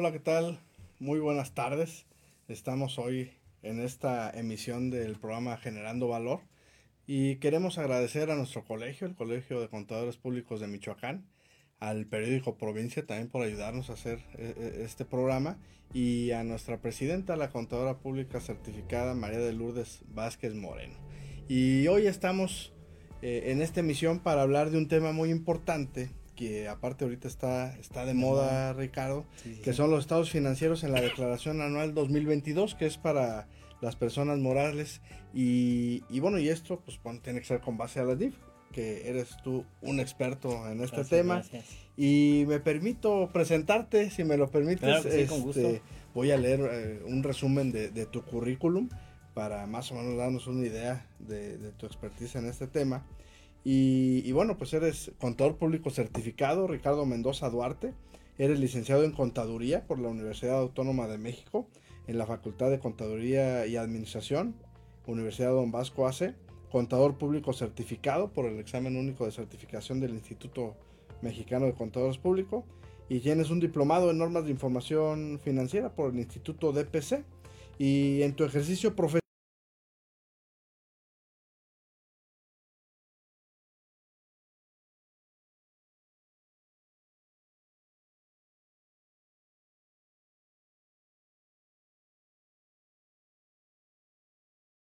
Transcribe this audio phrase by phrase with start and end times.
[0.00, 0.60] Hola, ¿qué tal?
[1.00, 2.06] Muy buenas tardes.
[2.46, 3.32] Estamos hoy
[3.64, 6.38] en esta emisión del programa Generando Valor
[7.04, 11.26] y queremos agradecer a nuestro colegio, el Colegio de Contadores Públicos de Michoacán,
[11.80, 15.58] al periódico Provincia también por ayudarnos a hacer eh, eh, este programa
[15.92, 20.94] y a nuestra presidenta, la contadora pública certificada María de Lourdes Vázquez Moreno.
[21.48, 22.72] Y hoy estamos
[23.20, 27.76] eh, en esta emisión para hablar de un tema muy importante que aparte ahorita está,
[27.78, 29.26] está de moda, Ricardo,
[29.64, 33.48] que son los estados financieros en la declaración anual 2022, que es para
[33.80, 35.00] las personas morales.
[35.34, 38.36] Y, bueno, y esto pues tiene que ser con base a la DIF,
[38.70, 41.42] que eres tú un experto en este tema.
[41.96, 45.82] Y me permito presentarte, si me lo permites, este,
[46.14, 48.88] voy a leer eh, un resumen de, tu currículum
[49.34, 53.04] para más o menos darnos una idea de, de tu expertise en este tema.
[53.64, 57.92] Y, bueno, pues eres contador público certificado, Ricardo Mendoza Duarte.
[58.38, 61.68] Eres licenciado en Contaduría por la Universidad Autónoma de México,
[62.06, 64.54] en la Facultad de Contaduría y Administración,
[65.06, 66.34] Universidad Don Vasco AC.
[66.70, 70.76] Contador público certificado por el examen único de certificación del Instituto
[71.22, 72.64] Mexicano de Contadores Públicos.
[73.08, 77.24] Y tienes un diplomado en normas de información financiera por el Instituto DPC.
[77.78, 79.27] Y en tu ejercicio profesional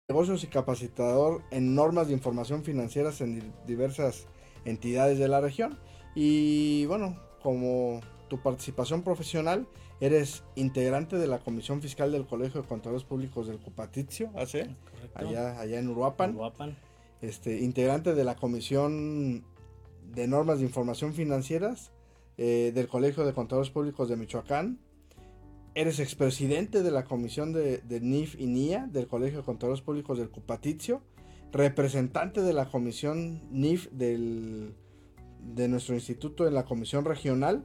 [0.09, 4.25] negocios y capacitador en normas de información financieras en diversas
[4.63, 5.77] entidades de la región.
[6.15, 9.67] Y bueno, como tu participación profesional,
[9.99, 15.77] eres integrante de la Comisión Fiscal del Colegio de Contadores Públicos del Cupatizio, allá, allá
[15.77, 16.37] en Uruapan.
[17.19, 19.43] Este, integrante de la Comisión
[20.13, 21.91] de Normas de Información Financieras
[22.37, 24.79] eh, del Colegio de Contadores Públicos de Michoacán,
[25.77, 30.31] Eres expresidente de la comisión de, NIF y NIA del Colegio de Contadores Públicos del
[30.31, 31.03] Cupatizio,
[31.51, 34.73] representante de la comisión NIF del,
[35.39, 37.63] de nuestro instituto en la comisión regional,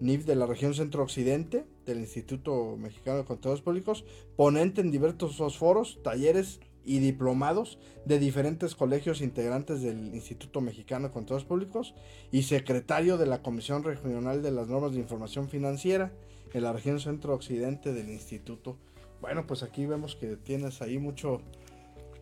[0.00, 4.04] NIF de la región centro-occidente del Instituto Mexicano de Contadores Públicos,
[4.36, 11.14] ponente en diversos foros, talleres y diplomados de diferentes colegios integrantes del Instituto Mexicano de
[11.14, 11.94] Contadores Públicos
[12.30, 16.12] y secretario de la Comisión Regional de las Normas de Información Financiera
[16.56, 18.78] en la región centro-occidente del instituto.
[19.20, 21.42] Bueno, pues aquí vemos que tienes ahí mucho,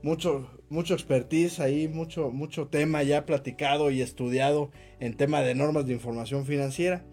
[0.02, 5.86] mucho, mucho expertise, ahí mucho, mucho tema ya platicado y estudiado en tema de normas
[5.86, 7.04] de información financiera.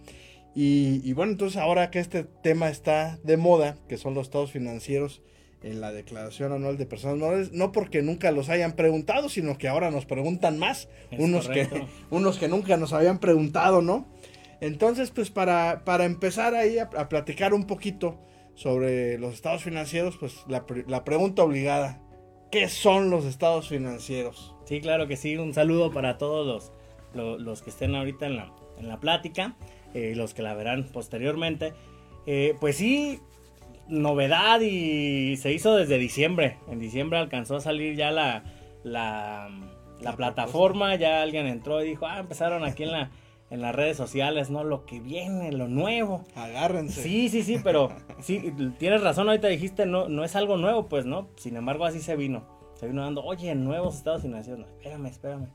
[0.56, 5.22] Y, bueno, entonces ahora que este tema está de moda, que son los estados financieros
[5.62, 9.68] en la declaración anual de personas morales, no porque nunca los hayan preguntado, sino que
[9.68, 11.70] ahora nos preguntan más, unos que,
[12.10, 14.08] unos que nunca nos habían preguntado, ¿no?
[14.62, 18.20] Entonces, pues para, para empezar ahí a, platicar un poquito
[18.54, 22.00] sobre los estados financieros, pues la, la, pregunta obligada,
[22.52, 24.56] ¿qué son los estados financieros?
[24.66, 26.72] Sí, claro que sí, un saludo para todos
[27.16, 29.56] los, los, que estén ahorita en la, en la plática
[29.96, 31.74] y eh, los que la verán posteriormente.
[32.28, 33.20] Eh, pues sí,
[33.88, 36.58] novedad y se hizo desde diciembre.
[36.70, 38.44] En diciembre alcanzó a salir ya la,
[38.84, 39.50] la,
[40.02, 43.12] la plataforma, ya alguien entró y dijo, ah, empezaron aquí en la
[43.52, 44.64] en las redes sociales, ¿no?
[44.64, 46.24] Lo que viene, lo nuevo.
[46.36, 47.04] Agárrense.
[47.04, 51.06] Sí, sí, sí, pero sí, tienes razón, ahorita dijiste, no, no es algo nuevo, pues,
[51.06, 51.28] ¿no?
[51.36, 52.48] Sin embargo, así se vino.
[52.76, 54.62] Se vino dando, oye, nuevos estados financieros.
[54.62, 55.48] No, espérame, espérame.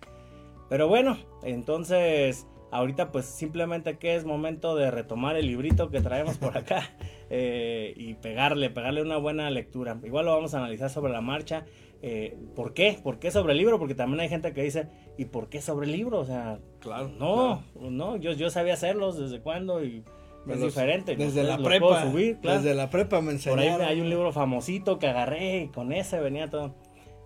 [0.68, 6.38] Pero bueno, entonces, ahorita pues simplemente que es momento de retomar el librito que traemos
[6.38, 6.90] por acá
[7.30, 9.98] eh, y pegarle, pegarle una buena lectura.
[10.04, 11.64] Igual lo vamos a analizar sobre la marcha.
[12.02, 12.98] Eh, ¿Por qué?
[13.02, 13.78] ¿Por qué sobre el libro?
[13.78, 16.20] Porque también hay gente que dice, ¿y por qué sobre el libro?
[16.20, 17.08] O sea, claro.
[17.08, 20.04] No, no, yo, yo sabía hacerlos desde cuándo y
[20.48, 21.16] es diferente.
[21.16, 22.04] Desde la prepa.
[22.04, 23.78] Desde la prepa me enseñaron.
[23.78, 26.74] Por ahí hay un libro famosito que agarré y con ese venía todo.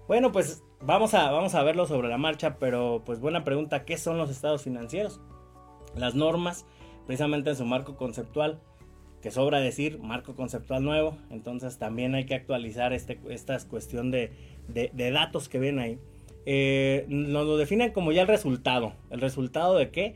[0.08, 3.96] Bueno, pues vamos a, vamos a verlo sobre la marcha, pero pues buena pregunta, ¿qué
[3.96, 5.20] son los estados financieros?
[5.94, 6.66] Las normas,
[7.06, 8.60] precisamente en su marco conceptual,
[9.22, 14.32] que sobra decir, marco conceptual nuevo, entonces también hay que actualizar este, esta cuestión de,
[14.68, 15.98] de, datos que ven ahí.
[16.46, 18.94] Eh, nos lo definen como ya el resultado.
[19.10, 20.14] ¿El resultado de qué?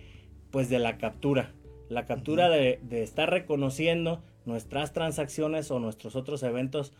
[0.50, 1.52] Pues de la captura.
[1.88, 6.92] La captura de, estar reconociendo nuestras transacciones o nuestros otros eventos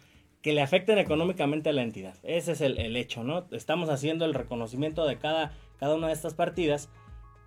[0.42, 2.16] que le afecten económicamente a la entidad.
[2.22, 3.46] Ese es el, el, hecho, ¿no?
[3.50, 6.90] Estamos haciendo el reconocimiento de cada, cada una de estas partidas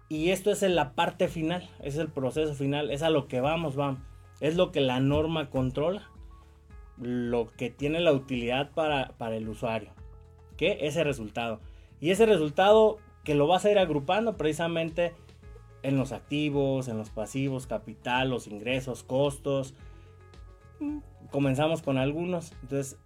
[0.10, 3.39] y esto es en la parte final, es el proceso final, es a lo que
[3.39, 4.00] vamos, vamos.
[4.39, 6.10] Es lo que la norma controla,
[6.98, 9.92] lo que tiene la utilidad para, para el usuario,
[10.57, 11.60] que ese resultado.
[12.00, 15.13] Y ese resultado que lo vas a ir agrupando precisamente
[15.84, 19.74] en los activos, en los pasivos, capital, los ingresos, costos.
[21.31, 22.54] Comenzamos con algunos.
[22.62, 22.98] Entonces,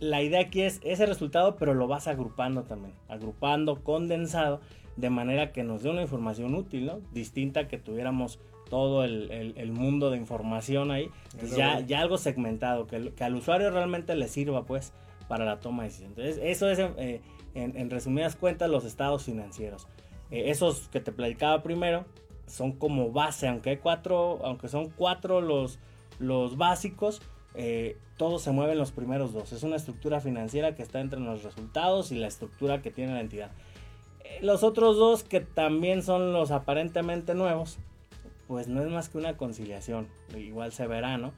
[0.00, 2.94] la idea aquí es ese resultado, pero lo vas agrupando también.
[3.08, 4.60] Agrupando, condensado,
[4.96, 7.00] de manera que nos dé una información útil, ¿no?
[7.12, 8.38] Distinta que tuviéramos
[8.70, 11.10] todo el, mundo de información ahí.
[11.54, 14.94] ya, ya algo segmentado, que, que, al usuario realmente le sirva, pues,
[15.28, 16.10] para la toma de decisión.
[16.16, 17.20] Entonces, eso es, eh,
[17.54, 19.86] en, resumidas cuentas, los estados financieros.
[20.30, 22.06] Eh, esos que te platicaba primero
[22.46, 25.78] son como base, aunque hay cuatro, aunque son cuatro los,
[26.18, 27.20] los básicos,
[27.54, 29.52] eh, todo se mueve en los primeros dos.
[29.52, 33.20] Es una estructura financiera que está entre los resultados y la estructura que tiene la
[33.20, 33.50] entidad.
[34.24, 37.78] Eh, los otros dos, que también son los aparentemente nuevos,
[38.50, 40.08] pues no es más que una conciliación.
[40.36, 41.32] Igual se verá, ¿no?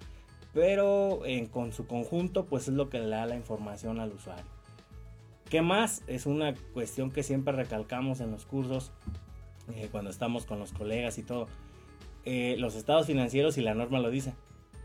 [0.54, 1.20] Pero
[1.50, 4.46] con su conjunto, pues es lo que le da la información al usuario.
[5.50, 6.02] ¿Qué más?
[6.06, 8.92] Es una cuestión que siempre recalcamos en los cursos,
[9.74, 11.48] eh, cuando estamos con los colegas y todo.
[12.24, 14.32] Eh, los estados financieros y la norma lo dice.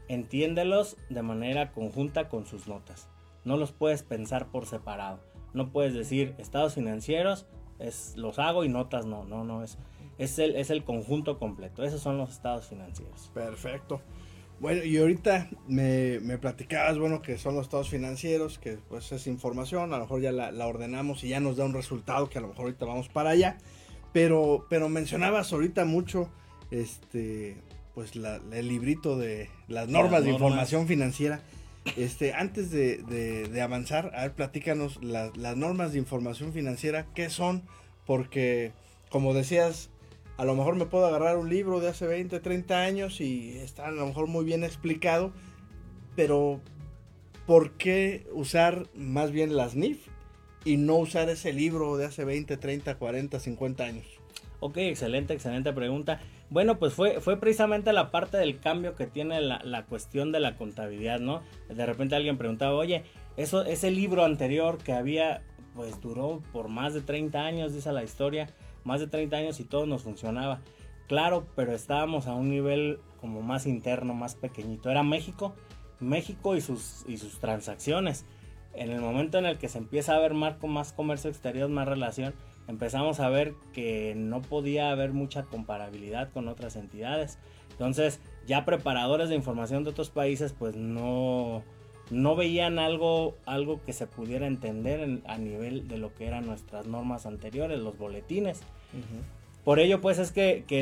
[0.10, 3.08] Entiéndelos de manera conjunta con sus notas.
[3.46, 5.22] No los puedes pensar por separado.
[5.54, 7.46] No puedes decir estados financieros,
[7.80, 9.24] es, los hago y notas no.
[9.24, 9.78] No, no, es,
[10.18, 11.84] es, el, es el conjunto completo.
[11.84, 13.32] Esos son los estados financieros.
[13.34, 14.02] Perfecto.
[14.60, 19.94] Bueno, y ahorita me, platicabas, bueno, que son los estados financieros, que pues es información,
[19.94, 22.48] a lo mejor ya la, ordenamos y ya nos da un resultado que a lo
[22.48, 23.58] mejor ahorita vamos para allá.
[24.14, 26.30] Pero, pero mencionabas ahorita mucho,
[26.72, 27.58] este,
[27.94, 31.42] pues el librito de las normas, de información financiera.
[31.96, 37.62] Este, antes de, avanzar, a ver, platícanos las normas de información financiera, ¿qué son?
[38.08, 38.72] Porque,
[39.12, 39.92] como decías,
[40.38, 43.88] a lo mejor me puedo agarrar un libro de hace 20, 30 años y está
[43.88, 45.32] a lo mejor muy bien explicado,
[46.16, 46.62] pero
[47.48, 50.08] ¿por qué usar más bien las NIF
[50.64, 54.06] y no usar ese libro de hace 20, 30, 40, 50 años?
[54.60, 56.22] Ok, excelente, excelente pregunta.
[56.50, 60.40] Bueno, pues fue, fue precisamente la parte del cambio que tiene la, la cuestión de
[60.40, 61.42] la contabilidad, ¿no?
[61.68, 63.04] De repente alguien preguntaba, oye,
[63.38, 65.42] ese libro anterior que había,
[65.76, 68.50] pues duró por más de 30 años, dice la historia
[68.88, 70.62] más de 30 años y todo nos funcionaba.
[71.08, 74.90] Claro, pero estábamos a un nivel como más interno, más pequeñito.
[74.90, 75.54] Era México,
[76.00, 78.26] México y sus, y sus transacciones.
[78.74, 81.88] En el momento en el que se empieza a ver más, más comercio exterior, más
[81.88, 82.34] relación,
[82.68, 87.40] empezamos a ver que no podía haber mucha comparabilidad con otras entidades.
[87.72, 91.64] Entonces, ya preparadores de información de otros países, pues no,
[92.10, 96.88] no veían algo, algo que se pudiera entender a nivel de lo que eran nuestras
[96.88, 98.62] normas anteriores, los boletines.
[99.64, 100.80] Por ello, pues es que, que,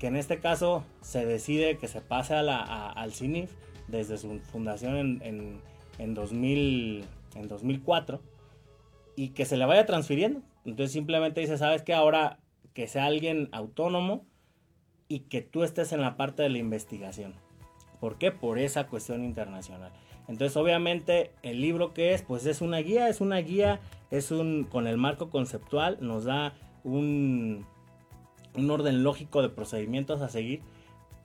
[0.00, 3.52] en este caso se decide que se pase a la, al CINIF
[3.86, 5.60] desde su fundación en,
[5.98, 7.04] en, 2000,
[7.36, 8.20] en 2004
[9.14, 10.42] y que se le vaya transfiriendo.
[10.64, 12.40] Entonces simplemente dice, ¿sabes que Ahora
[12.74, 14.26] que sea alguien autónomo
[15.08, 17.34] y que tú estés en la parte de la investigación.
[18.00, 18.32] ¿Por qué?
[18.32, 19.92] Por esa cuestión internacional.
[20.28, 24.64] Entonces, obviamente, el libro que es, pues es una guía, es una guía, es un,
[24.64, 26.54] con el marco conceptual, nos da
[26.86, 27.66] un,
[28.54, 30.62] un orden lógico de procedimientos a seguir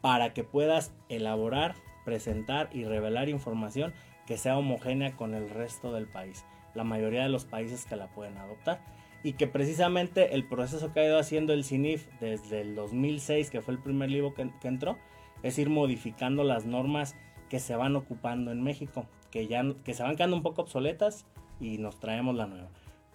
[0.02, 3.94] para que puedas elaborar, presentar y revelar información
[4.26, 8.08] que sea homogénea con el resto del país, la mayoría de los países que la
[8.08, 8.82] pueden adoptar.
[9.24, 13.62] Y que precisamente el proceso que ha ido haciendo el CINIF desde el 2006, que
[13.62, 14.98] fue el primer libro que, que entró,
[15.44, 17.16] es ir modificando las normas
[17.50, 21.26] que se van ocupando en México, que ya que se van quedando un poco obsoletas
[21.60, 22.70] y nos traemos la nueva.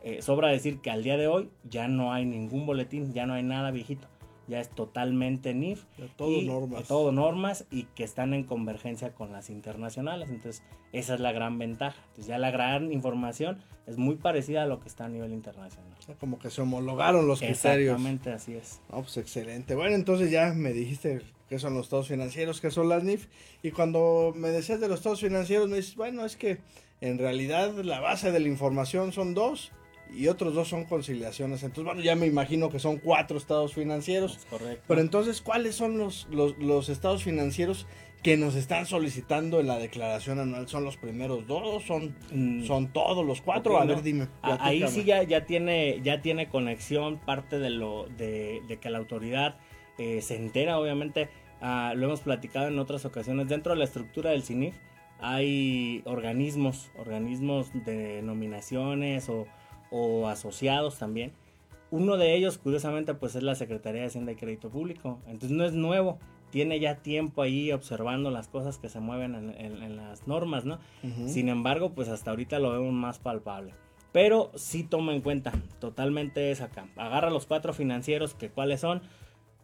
[0.07, 3.35] Eh, sobra decir que al día de hoy ya no hay ningún boletín, ya no
[3.35, 4.07] hay nada viejito.
[4.47, 5.83] Ya es totalmente NIF.
[6.15, 6.87] todo normas.
[6.87, 10.31] todo normas y que están en convergencia con las internacionales.
[10.31, 12.01] Entonces, esa es la gran ventaja.
[12.11, 13.59] Entonces, ya la gran información
[13.89, 15.91] es muy parecida a lo que está a nivel internacional.
[16.21, 17.97] Como que se homologaron los criterios.
[17.97, 18.81] Exactamente, así es.
[18.89, 19.75] pues excelente.
[19.75, 23.27] Bueno, entonces ya me dijiste qué son los estados financieros, qué son las NIF.
[23.61, 26.59] Y cuando me decías de los estados financieros, me dices, bueno, es que
[27.01, 29.73] en realidad la base de la información son dos
[30.15, 31.63] y otros dos son conciliaciones.
[31.63, 34.47] Entonces, bueno, ya me imagino que son cuatro estados financieros.
[34.51, 34.85] correcto.
[34.87, 37.87] Pero entonces, ¿cuáles son los, los, estados financieros
[38.23, 40.69] que nos están solicitando en la declaración anual?
[40.69, 41.85] ¿Son los primeros dos?
[41.85, 42.65] ¿Son, mm.
[42.65, 43.79] son todos los cuatro?
[43.79, 44.29] a ver, dime.
[44.43, 49.59] Ahí sí ya, ya, tiene, ya tiene conexión parte de, lo, de, que la autoridad
[49.99, 51.29] eh, se entera, obviamente.
[51.61, 53.49] Ah, lo hemos platicado en otras ocasiones.
[53.49, 54.75] Dentro de la estructura del CINIF
[55.19, 59.47] hay organismos, organismos de nominaciones o,
[59.97, 61.33] o asociados también.
[61.91, 65.19] Uno de ellos, curiosamente, pues es la Secretaría de Hacienda y Crédito Público.
[65.27, 66.19] Entonces no es nuevo,
[66.51, 70.79] tiene ya tiempo ahí observando las cosas que se mueven en, las normas, ¿no?
[71.27, 73.73] Sin embargo, pues hasta ahorita lo vemos más palpable.
[74.13, 76.89] Pero sí toma en cuenta, totalmente es acá.
[76.97, 79.03] Agarra los cuatro financieros, que cuáles son,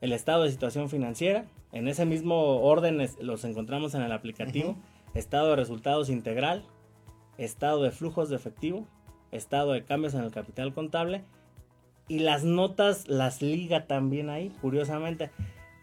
[0.00, 4.76] el estado de situación financiera, en ese mismo orden los encontramos en el aplicativo,
[5.14, 6.64] estado de resultados integral,
[7.38, 8.86] estado de flujos de efectivo,
[9.32, 11.24] estado de cambios en el capital contable
[12.08, 15.30] y las notas las liga también ahí, curiosamente.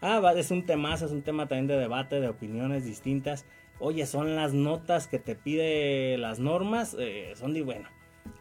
[0.00, 3.44] Ah, es un tema, es un tema también de debate, de opiniones distintas.
[3.78, 7.88] Oye, son las notas que te pide las normas, eh, son de bueno.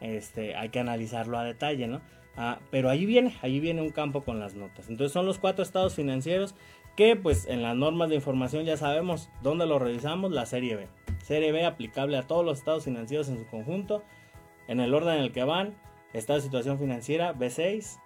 [0.02, 2.02] Este, hay que analizarlo a detalle, ¿no?
[2.38, 4.90] Ah, pero ahí viene, ahí viene un campo con las notas.
[4.90, 6.56] Entonces son los cuatro estados financieros
[6.96, 10.88] que pues en las normas de información ya sabemos dónde lo revisamos, la serie B.
[11.24, 14.04] Serie B aplicable a todos los estados financieros en su conjunto,
[14.70, 15.76] en el orden en el que van,
[16.14, 18.00] estado de situación financiera B6,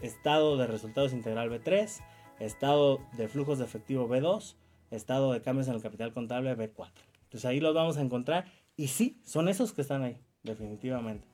[0.00, 2.00] estado de resultados integral B3,
[2.40, 4.56] estado de flujos de efectivo B2,
[4.90, 6.90] estado de cambios en el capital contable B4.
[7.24, 11.28] Entonces ahí los vamos a encontrar y sí, son esos que están ahí, definitivamente.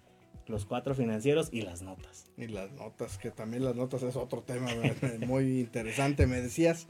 [0.47, 2.27] Los cuatro financieros y las notas.
[2.37, 4.69] Y las notas, que también las notas es otro tema
[5.29, 6.89] muy interesante, me decías.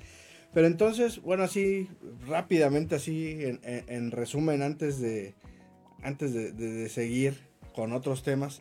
[0.54, 1.88] Pero entonces, bueno, así
[2.26, 5.34] rápidamente, así en, resumen, antes de,
[6.02, 7.49] antes de, seguir
[7.80, 8.60] con otros temas,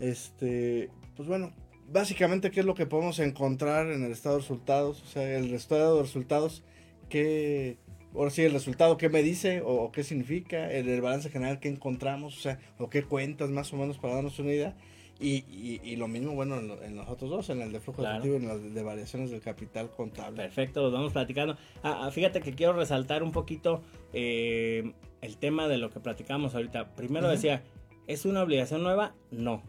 [0.00, 1.52] este, pues bueno,
[1.92, 5.02] básicamente, ¿qué es lo que podemos encontrar en el estado de resultados?
[5.02, 6.64] O sea, el estado de resultados,
[7.10, 7.76] ¿qué,
[8.14, 10.72] ahora sí, el resultado, ¿qué me dice o, qué significa?
[10.72, 12.38] El, el, balance general, ¿qué encontramos?
[12.38, 14.74] O sea, o qué cuentas más o menos para darnos una idea.
[15.20, 15.44] Y,
[15.82, 18.50] y, lo mismo, bueno, en, los otros dos, en el de flujo efectivo y en
[18.50, 20.44] el de variaciones del capital contable.
[20.44, 21.54] Perfecto, los vamos platicando.
[21.82, 26.54] Ah, ah, fíjate que quiero resaltar un poquito eh, el tema de lo que platicamos
[26.54, 26.94] ahorita.
[26.94, 27.64] Primero decía,
[28.08, 29.14] ¿es una obligación nueva?
[29.30, 29.62] No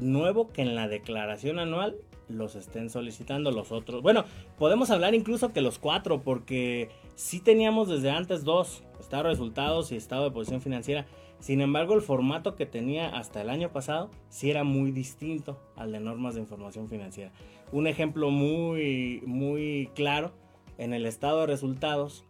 [0.00, 1.96] nuevo que en la declaración anual
[2.28, 4.02] los estén solicitando los otros.
[4.02, 4.24] Bueno,
[4.58, 9.92] podemos hablar incluso que los cuatro, porque sí teníamos desde antes dos, estado de resultados
[9.92, 11.06] y estado de posición financiera.
[11.40, 15.92] Sin embargo, el formato que tenía hasta el año pasado sí era muy distinto al
[15.92, 17.32] de normas de información financiera.
[17.72, 20.32] Un ejemplo muy, muy claro,
[20.78, 22.24] en el estado de resultados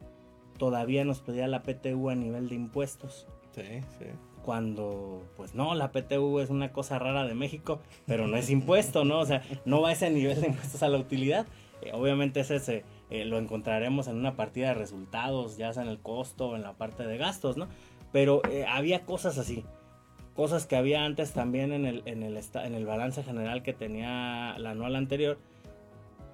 [0.59, 3.28] todavía nos pedía la PTU a nivel de impuestos.
[3.54, 3.62] Sí,
[3.99, 4.07] sí
[4.44, 9.04] cuando pues no, la PTU es una cosa rara de México, pero no es impuesto,
[9.04, 9.20] ¿no?
[9.20, 11.46] O sea, no va a ese nivel de impuestos a la utilidad.
[11.82, 15.98] Eh, obviamente ese eh, lo encontraremos en una partida de resultados, ya sea en el
[15.98, 17.68] costo o en la parte de gastos, ¿no?
[18.12, 19.64] Pero eh, había cosas así,
[20.34, 24.56] cosas que había antes también en el, en, el, en el balance general que tenía
[24.58, 25.38] la anual anterior,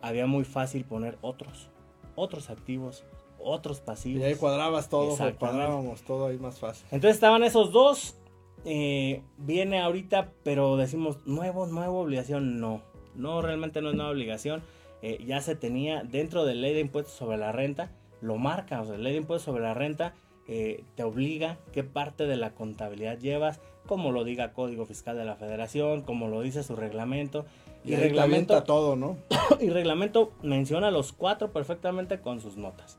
[0.02, 1.70] había muy fácil poner otros,
[2.16, 3.04] otros activos,
[3.42, 4.22] otros pasivos.
[4.22, 6.86] Y ahí cuadrabas todo, cuadrábamos todo ahí más fácil.
[6.90, 8.16] Entonces estaban esos dos.
[8.64, 12.60] Eh, viene ahorita, pero decimos, nuevo, nueva obligación.
[12.60, 12.82] No,
[13.14, 14.62] no, realmente no es nueva obligación.
[15.02, 18.84] Eh, ya se tenía dentro de ley de impuestos sobre la renta, lo marca, o
[18.84, 20.14] sea, la ley de impuestos sobre la renta
[20.46, 25.24] eh, te obliga qué parte de la contabilidad llevas, como lo diga Código Fiscal de
[25.24, 27.46] la Federación, como lo dice su reglamento.
[27.82, 29.16] Y, reglamento todo, ¿no?
[29.60, 32.98] y reglamento menciona los cuatro perfectamente con sus notas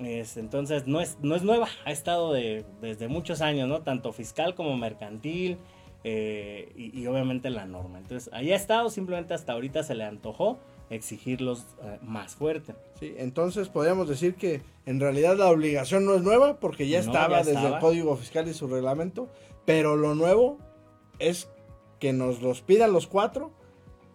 [0.00, 3.82] entonces no es, no es nueva, ha estado de, desde muchos años, ¿no?
[3.82, 5.58] Tanto fiscal como mercantil
[6.04, 7.98] eh, y, obviamente la norma.
[7.98, 12.74] Entonces ahí ha estado, simplemente hasta ahorita se le antojó exigirlos eh, más fuerte.
[12.98, 17.42] Sí, entonces podríamos decir que en realidad la obligación no es nueva porque ya estaba
[17.42, 19.28] desde el Código Fiscal y su reglamento,
[19.66, 20.58] pero lo nuevo
[21.18, 21.48] es
[21.98, 23.52] que nos los pidan los cuatro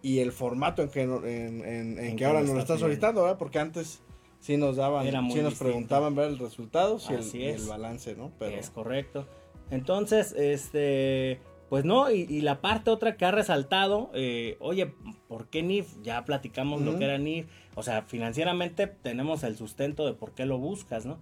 [0.02, 3.38] y el formato en que, en, que ahora nos lo están solicitando, ¿verdad?
[3.38, 4.02] Porque antes
[4.46, 8.30] sí nos daban, sí nos preguntaban ver el resultado y el, balance, ¿no?
[8.38, 8.56] Pero...
[8.56, 9.26] Es correcto.
[9.72, 14.94] Entonces, este, pues no, y, la parte otra que ha resaltado, eh, oye,
[15.26, 16.00] ¿por qué NIF?
[16.02, 20.46] Ya platicamos lo que era NIF, o sea, financieramente tenemos el sustento de por qué
[20.46, 21.18] lo buscas, ¿no?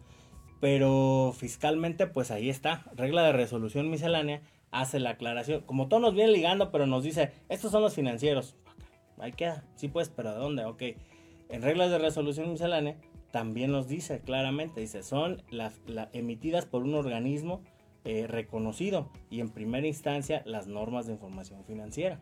[0.61, 6.15] Pero fiscalmente, pues ahí está, regla de resolución miscelánea, hace la aclaración, como todo nos
[6.15, 8.55] viene ligando, pero nos dice, estos son los financieros,
[9.19, 10.67] ahí queda, sí pues, pero ¿de dónde?
[10.67, 10.83] Ok,
[11.49, 12.97] en reglas de resolución miscelánea,
[13.35, 15.81] también nos dice claramente, dice, son las,
[16.13, 17.63] emitidas por un organismo
[18.05, 22.21] eh, reconocido y en primera instancia las normas de información financiera.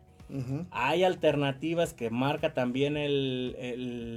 [0.71, 2.95] Hay alternativas que marca también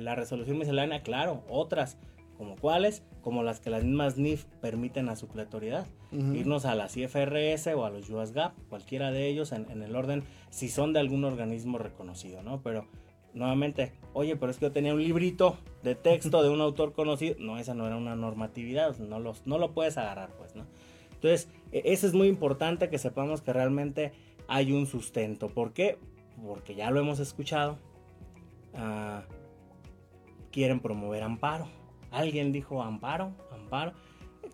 [0.05, 1.97] la resolución miscelánea, claro, otras,
[2.37, 5.85] como cuáles, como las que las mismas NIF permiten a su pletoriedad.
[6.13, 10.23] Irnos a las IFRS o a los USGAP, cualquiera de ellos en, en, el orden,
[10.49, 12.61] si son de algún organismo reconocido, ¿no?
[12.61, 12.87] Pero
[13.35, 17.35] nuevamente, oye, pero es que yo tenía un librito de texto de un autor conocido.
[17.37, 20.65] No, esa no era una normatividad, no, los, no lo puedes agarrar, pues, ¿no?
[21.13, 24.13] Entonces, e, eso es muy importante que sepamos que realmente
[24.47, 25.49] hay un sustento.
[25.49, 25.99] ¿Por qué?
[26.43, 27.77] Porque ya lo hemos escuchado.
[28.73, 29.23] Ah,
[30.51, 31.67] quieren promover amparo.
[32.11, 33.93] Alguien dijo amparo, amparo.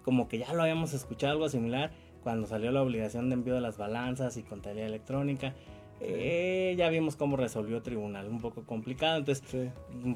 [0.04, 1.92] Como que ya lo habíamos escuchado algo similar
[2.24, 5.54] cuando salió la obligación de envío de las balanzas y contabilidad electrónica.
[6.04, 9.72] Eh, ya vimos cómo resolvió el tribunal, un poco complicado, entonces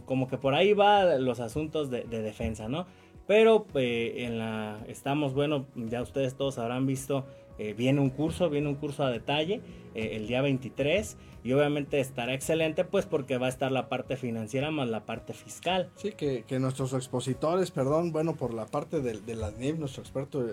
[0.06, 2.88] como que por ahí va los asuntos de, de defensa, ¿no?
[3.28, 7.26] Pero eh, en la, estamos, bueno, ya ustedes todos habrán visto,
[7.58, 9.62] eh, viene un curso, viene un curso a detalle
[9.94, 14.18] eh, el día 23 y obviamente estará excelente pues porque va a estar la parte
[14.18, 15.92] financiera más la parte fiscal.
[15.96, 20.02] Sí, que, que nuestros expositores, perdón, bueno, por la parte de, de la NIF, nuestro
[20.02, 20.46] experto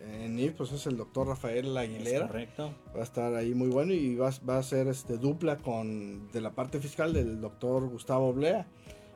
[0.00, 2.26] en NIF, pues es el doctor Rafael Aguilera.
[2.26, 2.74] correcto.
[2.94, 6.40] Va a estar ahí muy bueno y va, va a ser este dupla con de
[6.40, 8.66] la parte fiscal del doctor Gustavo Blea.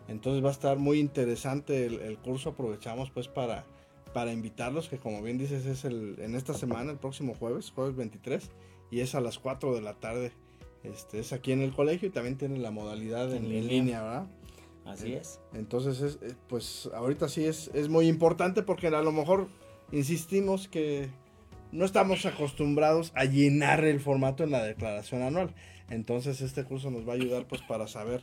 [0.09, 2.51] Entonces va a estar muy interesante el, curso.
[2.51, 3.67] Aprovechamos pues para,
[4.12, 7.97] para invitarlos, que como bien dices es el, en esta semana, el próximo jueves, jueves
[7.97, 8.51] 23,
[8.90, 10.33] y es a las 4 de la tarde.
[10.85, 14.03] Este, es aquí en el colegio y también tiene la modalidad en, línea.
[14.03, 14.27] ¿verdad?
[14.85, 15.40] Así es.
[15.53, 19.49] Entonces, es, eh, pues ahorita sí es, es muy importante porque a lo mejor
[19.92, 21.09] insistimos que
[21.73, 25.55] no estamos acostumbrados a llenar el formato en la declaración anual.
[25.90, 28.23] Entonces este curso nos va a ayudar pues para saber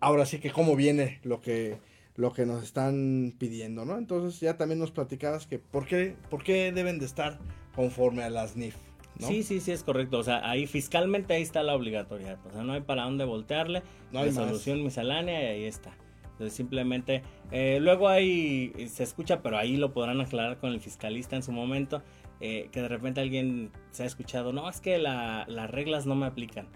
[0.00, 1.78] ahora sí que cómo viene lo que,
[2.16, 3.96] lo que nos están pidiendo, ¿no?
[3.96, 7.38] Entonces ya también nos platicabas que por qué, por qué deben de estar
[7.74, 8.76] conforme a las NIF.
[9.18, 9.28] ¿no?
[9.28, 10.18] Sí, sí, sí, es correcto.
[10.18, 12.38] O sea, ahí fiscalmente ahí está la obligatoriedad.
[12.46, 13.82] O sea, no hay para dónde voltearle.
[14.12, 15.94] No hay resolución miscelánea y ahí está.
[16.32, 21.36] Entonces simplemente, eh, luego ahí se escucha, pero ahí lo podrán aclarar con el fiscalista
[21.36, 22.02] en su momento,
[22.40, 26.14] eh, que de repente alguien se ha escuchado, no, es que la, las reglas no
[26.14, 26.66] me aplican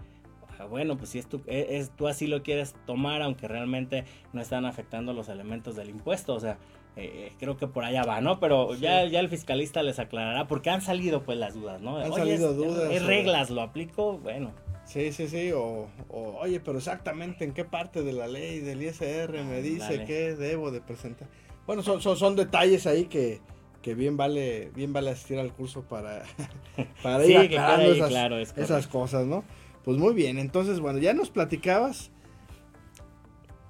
[0.63, 4.41] bueno, pues si es tú, e, es, tú así lo quieres tomar, aunque realmente no
[4.41, 6.57] están afectando los elementos del impuesto, o sea,
[6.95, 8.39] eh, creo que por allá va, ¿no?
[8.39, 11.97] Pero ya, ya el fiscalista les aclarará, porque han salido pues las dudas, ¿no?
[11.97, 12.89] Han salido dudas.
[12.89, 14.17] ¿Qué reglas lo aplico?
[14.19, 14.53] Bueno.
[14.85, 19.43] Sí, sí, sí, o, oye, pero exactamente en qué parte de la ley del ISR
[19.43, 21.27] me dice que debo de presentar.
[21.65, 23.41] Bueno, son, son, son detalles ahí que,
[23.81, 26.23] que bien vale bien vale asistir al curso para,
[27.03, 29.43] para ir aclarando esas, esas cosas, ¿no?
[29.85, 32.11] Pues muy bien, entonces bueno, ya nos platicabas,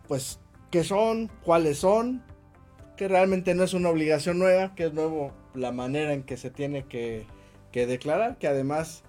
[0.08, 0.40] pues,
[0.72, 2.24] qué son, cuáles son,
[2.96, 6.50] que realmente no es una obligación nueva, que es nuevo la manera en que se
[6.50, 7.26] tiene que,
[7.74, 9.04] que declarar, que además,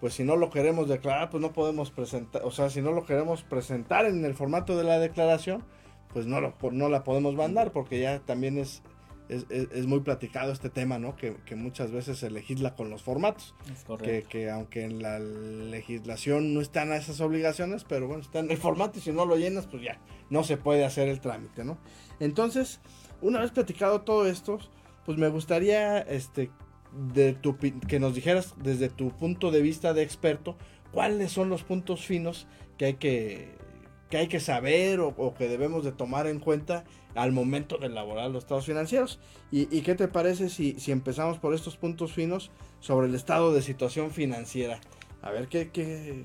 [0.00, 3.04] pues si no lo queremos declarar, pues no podemos presentar, o sea, si no lo
[3.04, 5.64] queremos presentar en el formato de la declaración,
[6.12, 8.82] pues no, lo, no la podemos mandar, porque ya también es
[9.28, 11.16] es, muy platicado este tema, ¿no?
[11.16, 13.54] Que, muchas veces se legisla con los formatos.
[14.02, 18.56] Que, que, aunque en la legislación no están esas obligaciones, pero bueno, está en el
[18.56, 19.98] formato y si no lo llenas, pues ya,
[20.30, 21.78] no se puede hacer el trámite, ¿no?
[22.20, 22.80] Entonces,
[23.20, 24.58] una vez platicado todo esto,
[25.04, 26.50] pues me gustaría este,
[27.12, 30.56] de tu, que nos dijeras desde tu punto de vista de experto,
[30.92, 32.46] cuáles son los puntos finos
[32.78, 33.55] que hay que,
[34.10, 36.84] que, hay que saber o, o que debemos de tomar en cuenta
[37.16, 39.18] al momento de elaborar los estados financieros.
[39.50, 43.62] ¿Y, qué te parece si, si, empezamos por estos puntos finos sobre el estado de
[43.62, 44.80] situación financiera?
[45.22, 45.70] A ver, ¿qué,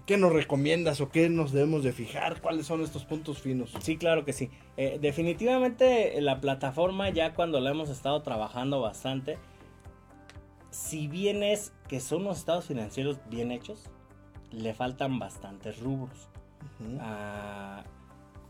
[0.05, 2.41] qué, nos recomiendas o qué nos debemos de fijar?
[2.41, 3.73] ¿Cuáles son estos puntos finos?
[3.79, 4.51] Sí, claro que sí.
[4.77, 9.39] Eh, definitivamente la plataforma ya cuando la hemos estado trabajando bastante,
[10.69, 13.89] si bien es que son unos estados financieros bien hechos,
[14.51, 16.30] le faltan bastantes rubros.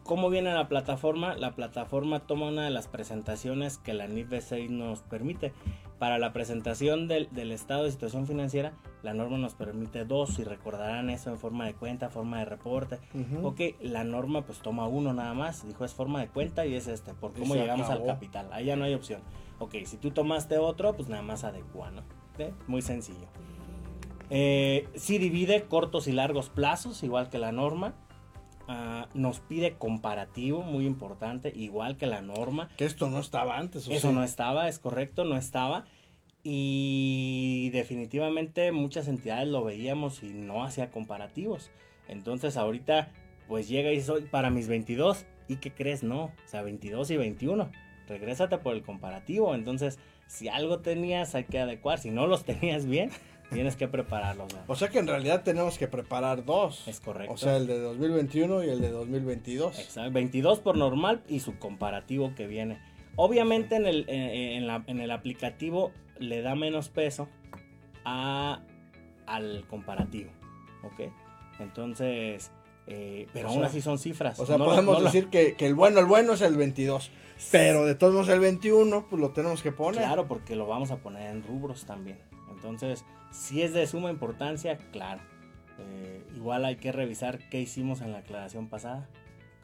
[0.03, 1.35] ¿Cómo viene la plataforma?
[1.35, 5.53] La plataforma toma una de las presentaciones que la NIF 6 nos permite.
[5.99, 11.11] Para la presentación del, estado de situación financiera, la norma nos permite dos, y recordarán
[11.11, 12.97] eso en forma de cuenta, forma de reporte.
[13.43, 16.87] Ok, la norma pues toma uno nada más, dijo es forma de cuenta y es
[16.87, 18.49] este, por cómo llegamos al capital.
[18.51, 19.21] Ahí ya no hay opción.
[19.59, 22.01] Ok, si tú tomaste otro, pues nada más adecua, ¿no?
[22.67, 23.27] Muy sencillo.
[24.33, 27.93] Eh, sí divide cortos y largos plazos, igual que la norma.
[28.67, 32.69] Ah, nos pide comparativo, muy importante, igual que la norma.
[32.77, 33.89] Que esto no estaba antes.
[33.89, 35.83] Eso no estaba, es correcto, no estaba.
[36.43, 41.69] Y definitivamente muchas entidades lo veíamos y no hacía comparativos.
[42.07, 43.11] Entonces ahorita
[43.49, 45.25] pues llega y soy para mis 22.
[45.49, 46.03] ¿Y qué crees?
[46.03, 47.69] No, o sea, 22 y 21.
[48.07, 49.53] Regrésate por el comparativo.
[49.53, 51.99] Entonces, si algo tenías hay que adecuar.
[51.99, 53.11] Si no los tenías bien,
[53.51, 54.47] Tienes que prepararlo.
[54.67, 56.87] O sea que en realidad tenemos que preparar dos.
[56.87, 57.33] Es correcto.
[57.33, 59.77] O sea, el de 2021 y el de 2022.
[59.79, 60.11] Exacto.
[60.11, 62.79] 22 por normal y su comparativo que viene.
[63.17, 67.27] Obviamente en el, en, el aplicativo le da menos peso
[68.05, 68.61] a,
[69.25, 70.31] al comparativo.
[70.83, 71.11] ¿Ok?
[71.59, 72.51] Entonces,
[72.87, 74.39] Eh, pero O aún sea, así son cifras.
[74.39, 76.41] O sea, No lo- podemos no lo- decir que, que el bueno, el bueno es
[76.41, 77.11] el 22.
[77.51, 80.01] Pero de todos modos el 21, pues lo tenemos que poner.
[80.01, 82.19] Claro, porque lo vamos a poner en rubros también.
[82.51, 85.21] Entonces, si es de suma importancia, claro.
[85.79, 89.09] Eh, igual hay que revisar qué hicimos en la aclaración pasada.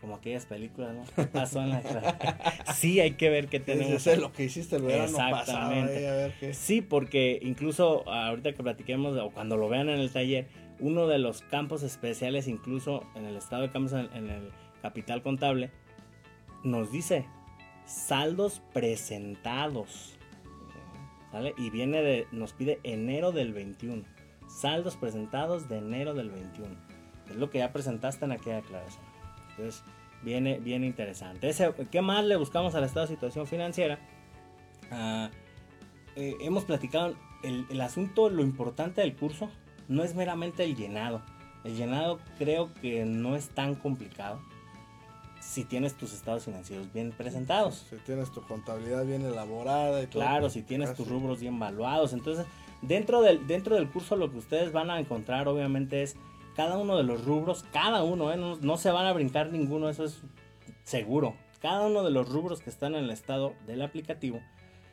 [0.01, 1.03] Como aquellas películas, ¿no?
[1.15, 2.35] ¿Qué pasó en la aclaración?
[2.75, 3.95] sí, hay que ver qué tenemos.
[3.95, 5.39] hacer lo que hiciste el verano pasado.
[5.39, 5.99] Exactamente.
[5.99, 6.53] ver qué.
[6.53, 10.47] Sí, porque incluso ahorita que platiquemos o cuando lo vean en el taller,
[10.79, 14.51] uno de los campos especiales, incluso en el estado de cambios en, en el
[14.83, 15.71] capital contable,
[16.63, 17.25] nos dice
[17.85, 20.16] saldos presentados.
[21.57, 24.03] Y viene nos pide enero del 21.
[24.47, 26.75] Saldos presentados de enero del 21.
[27.29, 29.03] Es lo que ya presentaste en aquella declaración.
[29.51, 29.83] Entonces,
[30.23, 31.51] viene bien interesante.
[31.91, 33.99] ¿Qué más le buscamos al estado de situación financiera?
[34.91, 35.29] Ah,
[36.15, 39.49] eh, hemos platicado el asunto, lo importante del curso
[39.87, 41.21] no es meramente el llenado.
[41.63, 44.39] El llenado creo que no es tan complicado
[45.47, 47.85] si tienes tus estados financieros bien presentados.
[47.89, 50.21] Si tienes tu contabilidad bien elaborada y todo.
[50.21, 52.11] Claro, si tienes tus rubros bien evaluados.
[52.11, 52.45] Entonces,
[52.81, 56.17] dentro del, dentro del curso lo que ustedes van a encontrar obviamente es
[56.55, 58.37] cada uno de los rubros, cada uno, ¿eh?
[58.37, 60.19] no, no se van a brincar ninguno, eso es
[60.83, 61.35] seguro.
[61.61, 64.41] Cada uno de los rubros que están en el estado del aplicativo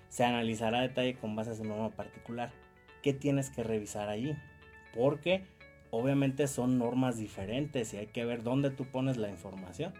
[0.09, 2.53] se analizará a detalle con base a su norma particular.
[3.03, 4.37] ¿Qué tienes que revisar allí?
[4.95, 5.43] Porque
[5.91, 9.93] obviamente son normas diferentes y hay que ver dónde tú pones la información.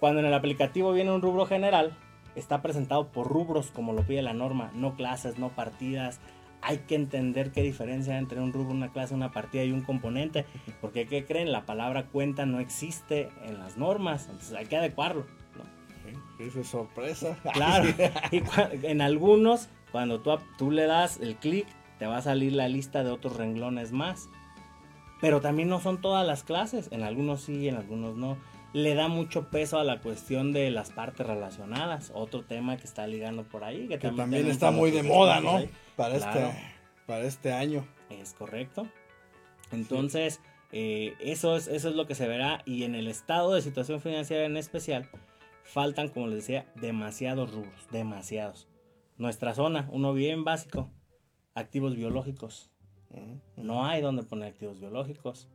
[0.00, 1.96] Cuando en el aplicativo viene un rubro general,
[2.34, 6.20] está presentado por rubros como lo pide la norma, no clases, no partidas.
[6.62, 9.82] Hay que entender qué diferencia hay entre un rubro, una clase, una partida y un
[9.82, 10.46] componente.
[10.80, 11.52] Porque, ¿qué creen?
[11.52, 15.26] La palabra cuenta no existe en las normas, entonces hay que adecuarlo.
[15.56, 16.44] ¿no?
[16.44, 17.38] Eso es sorpresa.
[17.52, 17.88] Claro.
[18.30, 18.42] Y
[18.82, 21.66] en algunos, cuando tú, tú le das el clic,
[21.98, 24.28] te va a salir la lista de otros renglones más.
[25.20, 26.88] Pero también no son todas las clases.
[26.90, 28.36] En algunos sí, en algunos no.
[28.76, 32.12] Le da mucho peso a la cuestión de las partes relacionadas.
[32.14, 33.88] Otro tema que está ligando por ahí.
[33.88, 35.56] Que, Que también está muy de moda, ¿no?
[35.56, 35.70] ahí.
[35.96, 36.40] Para Claro.
[36.50, 37.86] este para este año.
[38.10, 38.86] Es correcto.
[39.72, 40.40] Entonces,
[40.72, 42.60] eh, eso, es, eso es lo que se verá.
[42.66, 45.08] Y en el estado de situación financiera en especial,
[45.62, 48.68] faltan, como les decía, demasiados rubros, demasiados.
[49.16, 50.90] Nuestra zona, uno bien básico,
[51.54, 52.70] activos biológicos.
[53.56, 55.48] No hay donde poner activos biológicos.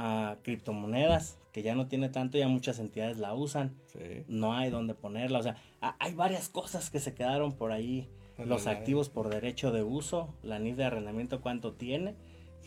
[0.00, 3.74] Ah, criptomonedas, que ya no tiene tanto, ya muchas entidades la usan.
[3.86, 3.98] Sí.
[4.28, 5.40] No hay donde ponerla.
[5.40, 8.08] O sea, ha- hay varias cosas que se quedaron por ahí.
[8.38, 12.14] En Los activos por derecho de uso, la NIF de arrendamiento, cuánto tiene,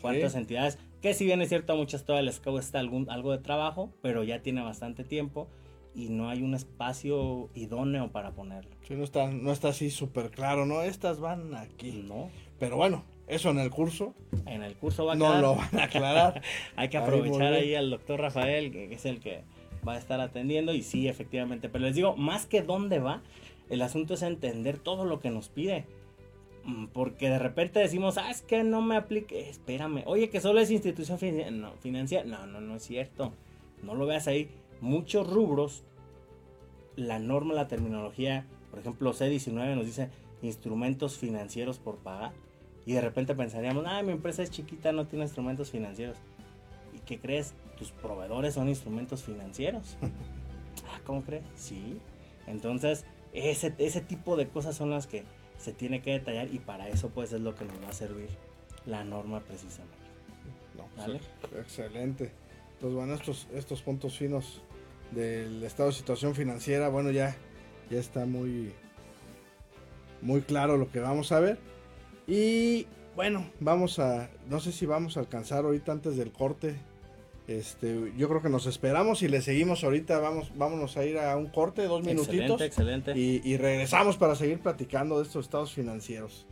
[0.02, 0.38] cuántas Sí.
[0.38, 0.78] entidades.
[1.00, 4.22] Que si bien es cierto, a muchas todavía les cuesta algún, algo de trabajo, pero
[4.24, 5.48] ya tiene bastante tiempo
[5.94, 8.70] y no hay un espacio idóneo para ponerlo.
[8.86, 10.82] Sí, no está, no está así súper claro, ¿no?
[10.82, 12.04] Estas van aquí.
[12.06, 13.02] No, Pero bueno,
[13.34, 14.14] eso en el curso
[14.46, 16.42] en el curso va a no lo van a aclarar.
[16.76, 19.42] Hay que aprovechar ahí al doctor Rafael, que es el que
[19.86, 20.74] va a estar atendiendo.
[20.74, 21.68] Y sí, efectivamente.
[21.68, 23.22] Pero les digo, más que dónde va,
[23.70, 25.86] el asunto es entender todo lo que nos pide.
[26.64, 29.48] Mm, Porque de repente decimos, ah, es que no me aplique.
[29.48, 31.50] Espérame, oye, que solo es institución financiera.
[31.50, 32.24] No, financiera.
[32.24, 33.32] No, no, no es cierto.
[33.82, 34.50] No lo veas ahí.
[34.80, 35.84] Muchos rubros,
[36.96, 40.10] la norma, la terminología, por ejemplo, C19 nos dice
[40.42, 42.32] instrumentos financieros por pagar.
[42.84, 46.16] Y de repente pensaríamos, ah, mi empresa es chiquita, no tiene instrumentos financieros.
[46.92, 47.54] ¿Y qué crees?
[47.78, 49.96] Tus proveedores son instrumentos financieros.
[50.88, 51.44] ah, ¿cómo crees?
[51.54, 51.98] Sí.
[52.46, 55.24] Entonces, ese, ese tipo de cosas son las que
[55.58, 58.28] se tiene que detallar y para eso pues es lo que nos va a servir
[58.84, 59.96] la norma precisamente.
[60.76, 61.20] No, Vale.
[61.20, 61.24] sí,
[61.56, 62.32] excelente.
[62.74, 64.60] Entonces, bueno, estos, estos puntos finos
[65.12, 67.36] del estado de situación financiera, bueno, ya,
[67.90, 68.72] ya está muy,
[70.20, 71.58] muy claro lo que vamos a ver.
[72.26, 76.76] Y bueno, vamos a, no sé si vamos a alcanzar ahorita antes del corte.
[77.48, 81.36] Este, yo creo que nos esperamos y le seguimos ahorita, vamos, vámonos a ir a
[81.36, 82.60] un corte, dos minutitos.
[82.60, 83.18] Excelente, excelente.
[83.18, 86.46] Y, y regresamos para seguir platicando de estos estados financieros.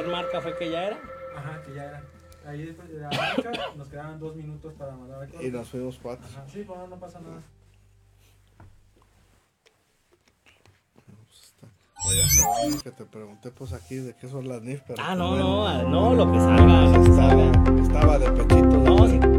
[0.00, 0.98] Primer marca fue que ya era.
[1.36, 2.02] Ajá, que ya era.
[2.46, 5.46] Ahí después de la marca nos quedaban dos minutos para mandar el corte.
[5.46, 6.26] Y nos fuimos cuatro.
[6.26, 7.42] Ajá, sí, bueno, no pasa nada.
[12.06, 15.18] Oye, perdón que te pregunté pues aquí de qué son las NIF, pero Ah, pues,
[15.18, 17.82] no, no, no, lo que salga, lo que estaba, salga.
[17.82, 18.76] estaba de pechito.
[18.78, 19.37] No, sí.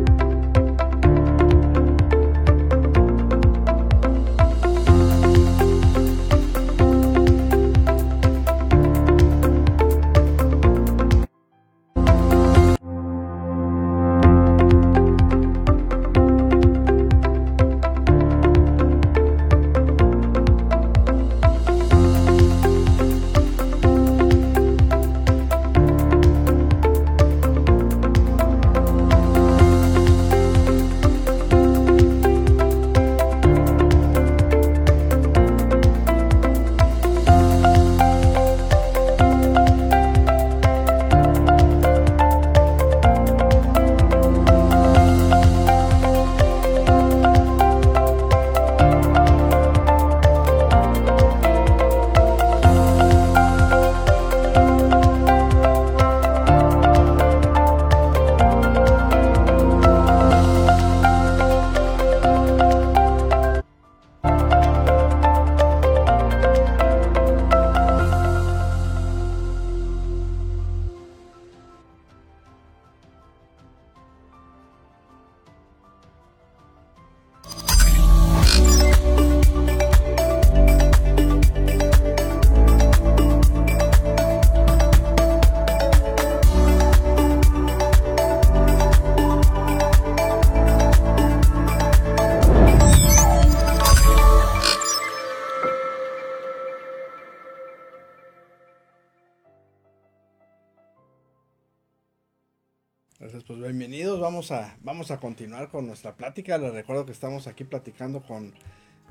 [105.12, 106.58] A continuar con nuestra plática.
[106.58, 108.54] Les recuerdo que estamos aquí platicando con,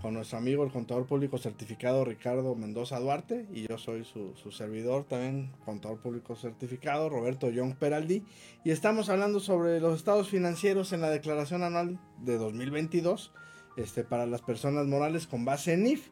[0.00, 3.46] con nuestro amigo, el contador público certificado Ricardo Mendoza Duarte.
[3.52, 8.24] Y yo soy su, su servidor también, contador público certificado, Roberto Young Peraldi.
[8.64, 13.32] Y estamos hablando sobre los estados financieros en la declaración anual de 2022
[13.76, 16.08] este, para las personas morales con base en IF.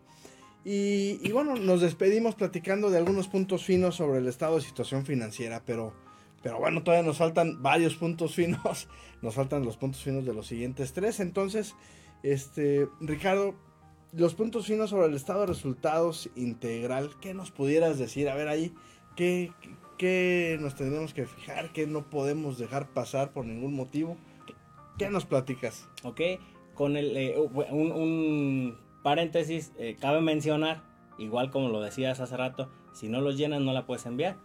[0.65, 5.07] Y, y bueno, nos despedimos platicando de algunos puntos finos sobre el estado de situación
[5.07, 5.93] financiera, pero
[6.43, 8.89] pero bueno, todavía nos faltan varios puntos finos.
[9.23, 11.21] Nos faltan los puntos finos de los siguientes tres.
[11.21, 11.75] Entonces,
[12.23, 13.55] este, Ricardo,
[14.13, 18.29] los puntos finos sobre el estado de resultados integral, ¿qué nos pudieras decir?
[18.29, 18.75] A ver ahí,
[19.17, 19.53] ¿qué,
[19.97, 21.73] qué nos tendremos que fijar?
[21.73, 24.17] ¿Qué no podemos dejar pasar por ningún motivo?
[24.99, 25.89] ¿Qué nos platicas?
[26.05, 26.21] Ok,
[26.75, 30.83] con el, eh, un, un, paréntesis, eh, cabe mencionar,
[31.19, 34.37] igual como lo decías hace rato, si no los llenas no la puedes enviar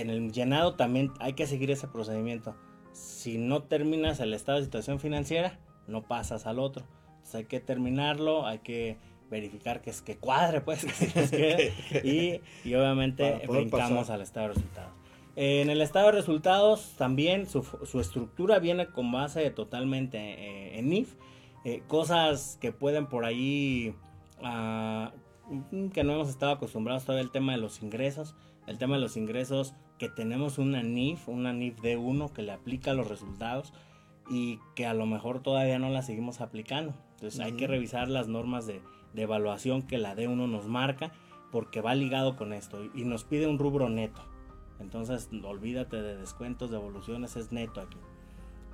[0.00, 2.54] en el llenado también hay que seguir ese procedimiento.
[2.92, 6.84] Si no terminas el estado de situación financiera, no pasas al otro.
[7.08, 8.96] Entonces hay que terminarlo, hay que
[9.30, 10.84] verificar que es que cuadre, pues,
[11.30, 14.16] que y, y, obviamente brincamos pasar.
[14.16, 14.92] al estado de resultados.
[15.36, 20.92] En el estado de resultados también su, su estructura viene con base totalmente eh, en
[20.92, 21.14] IF.
[21.64, 23.94] Eh, cosas que pueden por ahí,
[24.40, 28.34] uh, que no hemos estado acostumbrados todavía el tema de los ingresos
[28.68, 32.94] el tema de los ingresos, que tenemos una NIF, una NIF D1 que le aplica
[32.94, 33.72] los resultados
[34.30, 36.94] y que a lo mejor todavía no la seguimos aplicando.
[37.12, 37.46] Entonces uh -huh.
[37.46, 38.80] hay que revisar las normas de,
[39.14, 41.12] de, evaluación que la D1 nos marca
[41.50, 44.22] porque va ligado con esto y nos pide un rubro neto.
[44.78, 47.98] Entonces olvídate de descuentos, de evoluciones, es neto aquí.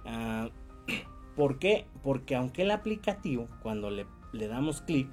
[0.05, 0.51] Uh,
[1.37, 1.87] ¿Por qué?
[2.03, 5.09] Porque aunque el aplicativo, cuando le, le damos clic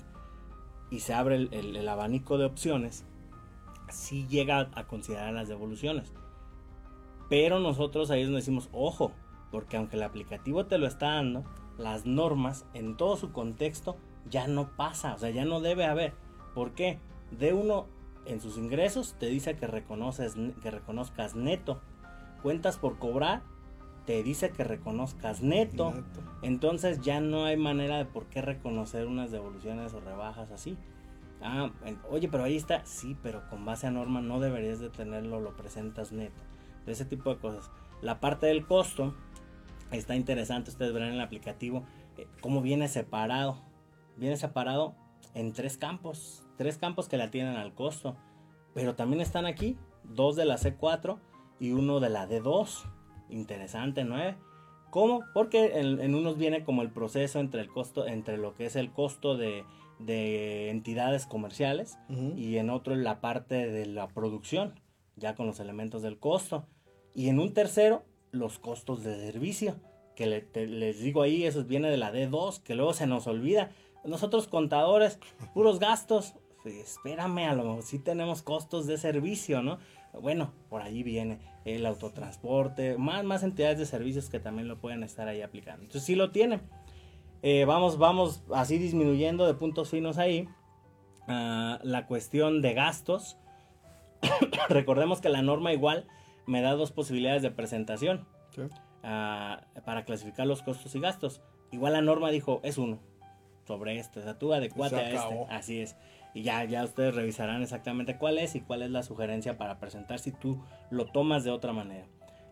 [0.90, 3.06] y se abre el, el, el abanico de opciones,
[3.92, 6.14] sí llega a considerar las devoluciones.
[7.30, 9.12] Pero nosotros ahí es donde decimos, ojo,
[9.52, 11.44] porque aunque el aplicativo te lo está dando,
[11.78, 13.98] las normas en todo su contexto
[14.30, 16.14] ya no pasa, o sea, ya no debe haber.
[16.54, 17.00] ¿Por qué?
[17.32, 17.88] De uno
[18.26, 21.82] en sus ingresos te dice que reconoces que reconozcas neto.
[22.44, 23.42] Cuentas por cobrar
[24.06, 25.92] te dice que reconozcas neto.
[25.92, 26.22] neto.
[26.42, 30.78] Entonces ya no hay manera de por qué reconocer unas devoluciones o rebajas así.
[31.42, 31.72] Ah,
[32.10, 32.86] oye, pero ahí está.
[32.86, 36.42] Sí, pero con base a norma no deberías de tenerlo, lo presentas neto.
[36.86, 37.72] De ese tipo de cosas.
[38.02, 39.14] La parte del costo
[39.92, 40.72] está interesante.
[40.72, 41.84] Ustedes verán en el aplicativo
[42.18, 43.58] eh, cómo viene separado.
[44.18, 44.96] Viene separado
[45.34, 46.44] en tres campos.
[46.58, 48.16] Tres campos que la tienen al costo.
[48.74, 51.18] Pero también están aquí dos de la C4
[51.60, 52.84] y uno de la D2.
[53.30, 54.18] Interesante, ¿no?
[54.90, 55.24] ¿Cómo?
[55.34, 58.76] Porque en, en unos viene como el proceso entre el costo, entre lo que es
[58.76, 59.64] el costo de
[60.06, 62.38] de entidades comerciales uh -huh.
[62.38, 64.80] y en otro la parte de la producción,
[65.16, 66.66] ya con los elementos del costo.
[67.14, 69.76] Y en un tercero, los costos de servicio,
[70.16, 73.28] que le, te, les digo ahí, eso viene de la D2, que luego se nos
[73.28, 73.72] olvida.
[74.04, 75.20] Nosotros contadores,
[75.54, 76.36] puros gastos,
[76.66, 79.80] espérame, a lo mejor sí tenemos costos de servicio, ¿no?
[80.20, 85.04] Bueno, por ahí viene el autotransporte, más, más entidades de servicios que también lo pueden
[85.04, 85.84] estar ahí aplicando.
[85.84, 86.62] Entonces sí lo tienen.
[87.44, 90.48] Eh, vamos, vamos así disminuyendo de puntos finos ahí.
[91.28, 93.38] Uh, la cuestión de gastos.
[94.70, 96.08] Recordemos que la norma igual
[96.46, 98.28] me da dos posibilidades de presentación.
[98.56, 98.62] Sí.
[98.62, 101.42] Uh, para clasificar los costos y gastos.
[101.72, 103.00] Igual la norma dijo, es uno.
[103.66, 104.20] Sobre este.
[104.20, 105.46] O sea, tú adecuate a este.
[105.50, 105.96] Así es.
[106.34, 110.20] Y ya, ya ustedes revisarán exactamente cuál es y cuál es la sugerencia para presentar
[110.20, 112.08] si tú lo tomas de otra manera.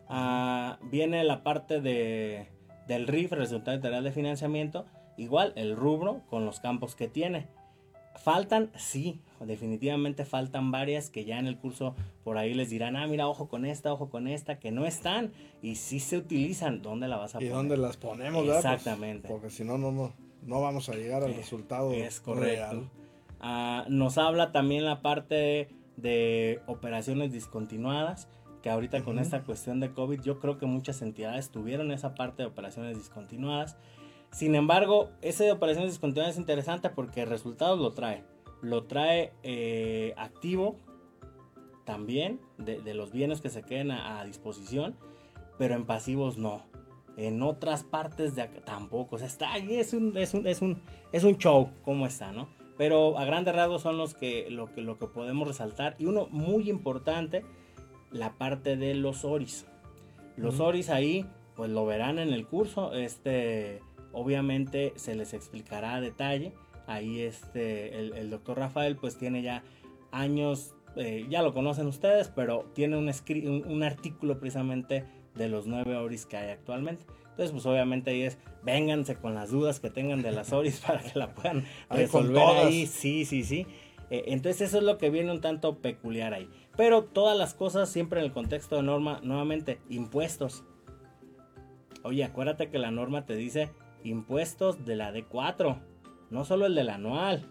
[0.10, 2.50] Uh, viene la parte de
[2.90, 7.48] del RIF, resultado integral de financiamiento, igual el rubro con los campos que tiene.
[8.16, 13.06] Faltan, sí, definitivamente faltan varias que ya en el curso por ahí les dirán, ah,
[13.06, 16.82] mira, ojo con esta, ojo con esta, que no están y sí se utilizan.
[16.82, 17.52] ¿Dónde la vas a ¿Y poner?
[17.52, 18.44] ¿Y dónde las ponemos?
[18.48, 19.28] Exactamente.
[19.28, 22.90] Pues, porque si no, no, no, no vamos a llegar al eh, resultado es correcto.
[23.40, 23.88] real.
[23.88, 28.28] Uh, nos habla también la parte de, de operaciones discontinuadas
[28.62, 29.06] que ahorita uh -huh.
[29.06, 32.98] con esta cuestión de COVID yo creo que muchas entidades tuvieron esa parte de operaciones
[32.98, 33.78] discontinuadas.
[34.32, 38.24] Sin embargo, ese de operaciones discontinuadas es interesante porque resultados lo trae.
[38.62, 40.76] Lo trae eh, activo
[41.86, 44.96] también de, de, los bienes que se queden a, a, disposición,
[45.58, 46.64] pero en pasivos no.
[47.18, 49.16] En otras partes de acá tampoco.
[49.16, 52.32] O sea, está ahí, es un, es un, es un, es un show, como está,
[52.32, 52.48] ¿no?
[52.78, 55.96] Pero a grandes rasgos son los que, lo, que, lo que podemos resaltar.
[55.98, 57.44] Y uno muy importante
[58.12, 59.66] la parte de los oris.
[60.36, 62.94] Los oris ahí, pues lo verán en el curso.
[62.94, 63.82] Este,
[64.14, 66.54] obviamente se les explicará a detalle.
[66.88, 69.64] Ahí este, el, el doctor Rafael pues tiene ya
[70.12, 75.68] años, eh, ya lo conocen ustedes, pero tiene un, un, un, artículo precisamente de los
[75.68, 77.06] nueve ORIs que hay actualmente.
[77.40, 81.02] Entonces, pues obviamente ahí es, vénganse con las dudas que tengan de las ORIs para
[81.02, 82.86] que la puedan resolver ahí.
[82.86, 83.66] Sí, sí, sí.
[84.10, 86.50] Eh, entonces eso es lo que viene un tanto peculiar ahí.
[86.80, 90.64] Pero todas las cosas siempre en el contexto de norma, nuevamente, impuestos.
[92.04, 93.70] Oye, acuérdate que la norma te dice
[94.06, 95.78] impuestos de la D4,
[96.30, 97.46] no solo el del anual.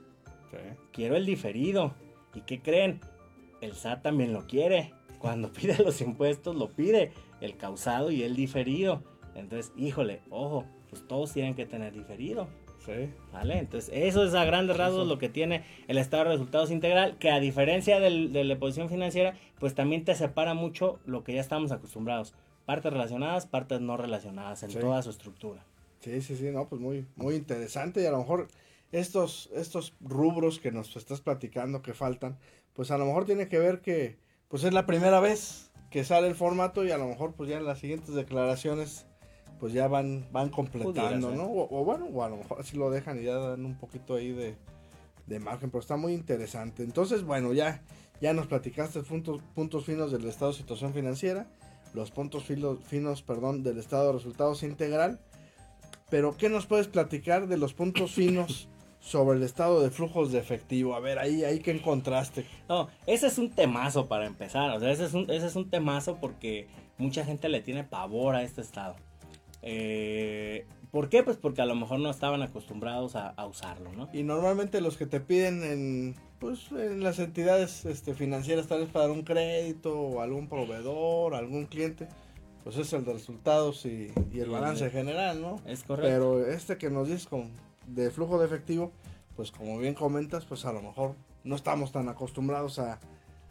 [0.92, 1.92] Quiero el diferido.
[2.34, 3.00] ¿Y qué creen?
[3.60, 4.94] El SAT también lo quiere.
[5.18, 7.12] Cuando pide los impuestos, lo pide
[7.42, 9.02] el causado y el diferido.
[9.34, 12.48] Entonces, híjole, ojo, pues todos tienen que tener diferido.
[12.88, 13.10] Sí.
[13.32, 13.58] ¿Vale?
[13.58, 17.30] Entonces, eso es a grandes rasgos lo que tiene el estado de resultados integral, que
[17.30, 21.40] a diferencia del, de la posición financiera, pues también te separa mucho lo que ya
[21.40, 22.34] estamos acostumbrados.
[22.64, 25.64] Partes relacionadas, partes no relacionadas en toda su estructura.
[26.00, 28.48] Sí, sí, sí, no, pues muy, muy interesante y a lo mejor
[28.92, 32.38] estos, estos rubros que nos estás platicando que faltan,
[32.72, 34.16] pues a lo mejor tiene que ver que
[34.48, 37.58] pues es la primera vez que sale el formato y a lo mejor pues ya
[37.58, 39.07] en las siguientes declaraciones
[39.58, 41.30] pues ya van, van completando.
[41.32, 41.44] ¿no?
[41.44, 44.14] O, o bueno, o a lo mejor así lo dejan y ya dan un poquito
[44.14, 44.56] ahí de,
[45.26, 46.82] de margen, pero está muy interesante.
[46.82, 47.82] Entonces, bueno, ya,
[48.20, 51.46] ya nos platicaste puntos, puntos finos del estado de situación financiera,
[51.94, 55.20] los puntos finos, finos perdón, del estado de resultados integral.
[56.10, 58.68] Pero, ¿qué nos puedes platicar de los puntos finos
[59.00, 60.94] sobre el estado de flujos de efectivo?
[60.94, 62.46] A ver, ahí, ahí que encontraste.
[62.68, 64.70] No, ese es un temazo para empezar.
[64.70, 66.66] O sea, ese es un, ese es un temazo porque
[66.96, 68.96] mucha gente le tiene pavor a este estado.
[69.70, 71.22] Eh, ¿Por qué?
[71.22, 74.08] Pues porque a lo mejor no estaban acostumbrados a, a usarlo, ¿no?
[74.14, 78.88] Y normalmente los que te piden en, pues, en las entidades este, financieras, tal vez
[78.88, 82.08] para dar un crédito o algún proveedor, algún cliente,
[82.64, 85.56] pues es el de resultados y, y el balance general, ¿no?
[85.66, 86.08] Es correcto.
[86.10, 87.50] Pero este que nos dices con,
[87.86, 88.90] de flujo de efectivo,
[89.36, 92.98] pues como bien comentas, pues a lo mejor no estamos tan acostumbrados a,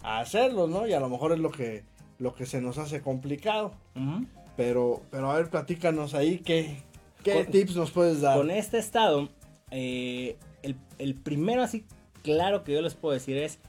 [0.01, 0.87] a hacerlo, ¿no?
[0.87, 1.83] Y a lo mejor es lo que,
[2.17, 3.73] lo que se nos hace complicado.
[3.95, 4.25] Ujú.
[4.57, 6.77] Pero, pero a ver, platícanos ahí qué,
[7.23, 8.37] qué Con- tips nos puedes dar.
[8.37, 9.29] Con este estado,
[9.71, 11.85] eh, el, el primero así
[12.23, 13.59] claro que yo les puedo decir es,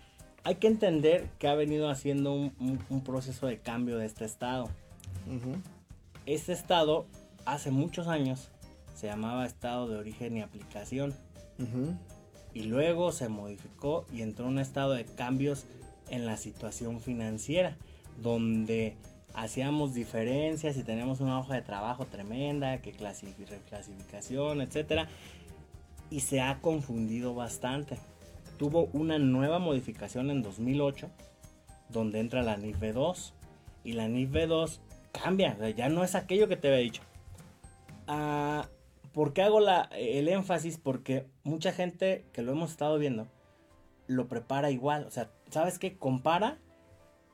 [0.44, 4.24] hay que entender que ha venido haciendo un, un- un proceso de cambio de este
[4.24, 4.68] estado.
[6.26, 7.06] Este estado,
[7.44, 8.48] hace muchos años,
[8.94, 11.14] se llamaba estado de origen y aplicación.
[12.54, 15.66] Y luego se modificó y entró en un estado de cambios
[16.08, 17.76] en la situación financiera,
[18.22, 18.96] donde
[19.42, 25.08] hacíamos diferencias y teníamos una hoja de trabajo tremenda, que clasi- reclasificación, etcétera,
[26.10, 27.98] y se ha confundido bastante.
[28.58, 31.08] Tuvo una nueva modificación en 2008,
[31.88, 33.32] donde entra la NIF B2
[33.84, 34.78] y la NIF B2
[35.12, 37.02] cambia, o sea, ya no es aquello que te había dicho.
[38.06, 38.68] Ah,
[39.12, 39.60] ¿Por qué hago
[39.92, 40.78] el énfasis?
[40.78, 43.26] Porque mucha gente que lo hemos estado viendo
[44.06, 45.04] lo prepara igual.
[45.06, 45.96] O sea, ¿sabes qué?
[45.96, 46.58] Compara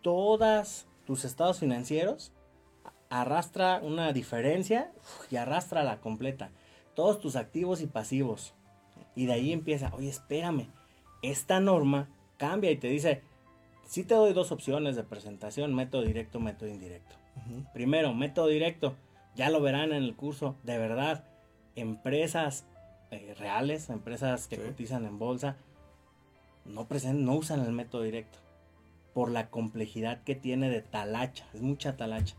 [0.02, 2.32] todos tus estados financieros,
[3.10, 4.92] arrastra una diferencia
[5.30, 6.50] y arrastra la completa.
[6.94, 8.54] Todos tus activos y pasivos.
[9.14, 10.68] Y de ahí empieza, oye, espérame,
[11.22, 13.22] esta norma cambia y te dice,
[13.86, 17.16] si te doy dos opciones de presentación, método directo, método indirecto.
[17.72, 18.94] Primero, método directo.
[19.34, 20.56] Ya lo verán en el curso.
[20.62, 21.24] De verdad,
[21.74, 22.66] empresas
[23.10, 24.62] eh, reales, empresas que Sí.
[24.62, 25.56] cotizan en bolsa,
[26.64, 28.38] no, presen- no usan el método directo.
[29.14, 31.46] Por la complejidad que tiene de talacha.
[31.54, 32.34] Es mucha talacha.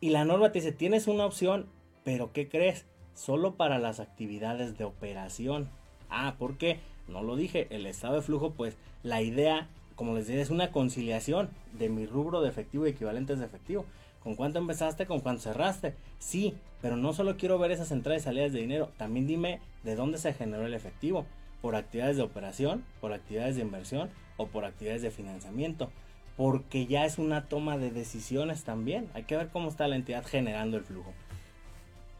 [0.00, 1.66] Y la norma te dice, tienes una opción,
[2.04, 2.86] pero ¿qué crees?
[3.14, 5.68] Solo para las actividades de operación.
[6.08, 6.78] Ah, ¿por qué?
[7.08, 7.66] No lo dije.
[7.70, 12.06] El estado de flujo, pues la idea, como les dije, es una conciliación de mi
[12.06, 13.84] rubro de efectivo y equivalentes de efectivo.
[14.22, 15.06] ¿Con cuánto empezaste?
[15.06, 15.94] ¿Con cuánto cerraste?
[16.18, 18.90] Sí, pero no solo quiero ver esas entradas y salidas de dinero.
[18.96, 21.26] También dime de dónde se generó el efectivo.
[21.60, 22.84] ¿Por actividades de operación?
[23.00, 24.10] ¿Por actividades de inversión?
[24.36, 25.90] ¿O por actividades de financiamiento?
[26.36, 29.08] porque ya es una toma de decisiones también.
[29.14, 31.12] Hay que ver cómo está la entidad generando el flujo.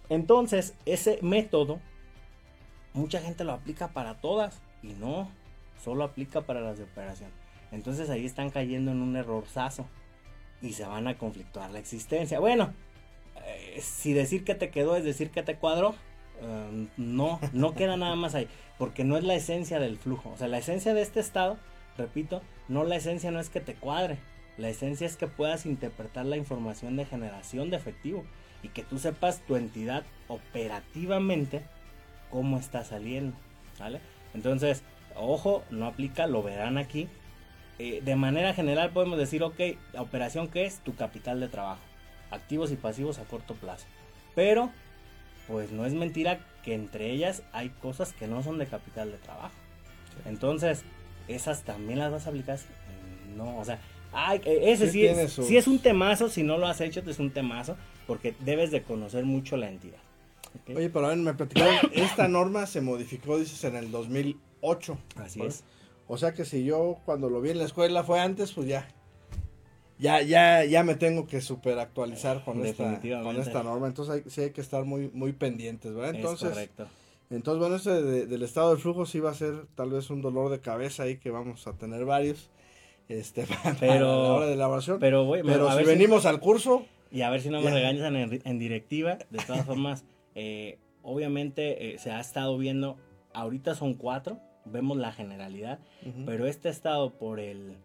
[0.08, 1.80] Entonces, ese método,
[2.92, 5.30] mucha gente lo aplica para todas y no,
[5.82, 7.30] solo aplica para las de operación.
[7.72, 9.86] Entonces ahí están cayendo en un errorzazo
[10.62, 12.38] y se van a conflictuar la existencia.
[12.38, 12.72] Bueno,
[13.44, 15.96] eh, si decir que te quedó es decir que te cuadró,
[16.40, 18.46] eh, no, no queda nada más ahí,
[18.78, 20.30] porque no es la esencia del flujo.
[20.30, 21.56] O sea, la esencia de este estado,
[21.97, 24.18] repito, no la esencia no es que te cuadre,
[24.57, 28.24] la esencia es que puedas interpretar la información de generación de efectivo
[28.62, 31.62] y que tú sepas tu entidad operativamente
[32.30, 33.36] cómo está saliendo,
[33.78, 34.01] ¿vale?
[34.32, 34.82] Entonces,
[35.16, 37.09] ojo, no aplica, lo verán aquí.
[37.78, 39.61] Eh, de manera general podemos decir, ok,
[39.92, 41.82] la operación que es tu capital de trabajo,
[42.30, 43.86] activos y pasivos a corto plazo.
[44.36, 44.70] Pero,
[45.49, 49.18] pues no es mentira que entre ellas hay cosas que no son de capital de
[49.18, 49.55] trabajo.
[50.24, 50.84] Entonces,
[51.29, 52.59] esas también las vas a aplicar.
[53.37, 53.81] No, o sea,
[54.14, 57.03] Ay, eh, ese Sí es, sus- sí es un temazo, si no lo has hecho,
[57.05, 59.99] es un temazo, porque debes de conocer mucho la entidad.
[60.68, 64.99] Oye, pero a ver, me platicaron, esta norma se modificó, dices, en el 2008.
[65.16, 65.64] Así es.
[66.07, 68.87] O sea que si yo cuando lo vi en la escuela fue antes, pues ya.
[69.99, 73.87] Ya, ya, ya me tengo que super actualizar con esta, con esta norma.
[73.89, 76.11] Entonces hay, sí hay que estar muy, muy pendientes, ¿verdad?
[76.11, 76.87] es Entonces, correcto.
[77.31, 80.22] Entonces bueno, ese de- del estado del flujo sí va a ser tal vez un
[80.22, 82.51] dolor de cabeza ahí que vamos a tener varios.
[83.09, 84.99] Este, para Pero- la hora de elaboración.
[84.99, 88.16] Pero, güey, Pero a si venimos al curso, Y a ver si no me regañan
[88.16, 89.18] en, en directiva.
[89.31, 90.05] De todas formas,
[90.35, 92.97] eh, obviamente eh, se ha estado viendo,
[93.35, 95.79] ahorita son cuatro, vemos la generalidad,
[96.25, 97.77] pero este estado por el,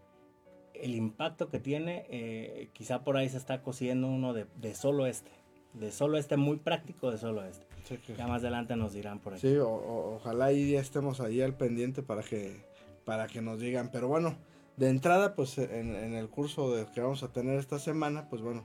[0.73, 5.05] el impacto que tiene, eh, quizá por ahí se está cosiendo uno de, de solo
[5.05, 5.31] este.
[5.73, 7.65] De solo este, muy práctico de solo este.
[7.83, 9.39] Sí, que- Ya más adelante nos dirán por ahí.
[9.39, 12.61] Sí, o- o- ojalá ahí ya estemos ahí al pendiente para que,
[13.05, 13.89] para que nos digan.
[13.91, 14.35] Pero bueno,
[14.77, 18.41] de entrada, pues en, en el curso de, que vamos a tener esta semana, pues
[18.41, 18.63] bueno,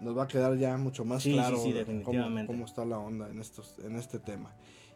[0.00, 1.72] nos va a quedar ya mucho más Sí, claro sí,
[2.04, 4.52] cómo, cómo está la onda en, estos, en este tema.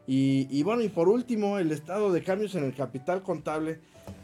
[0.09, 3.79] Y, y bueno, y por último, el estado de cambios en el capital contable.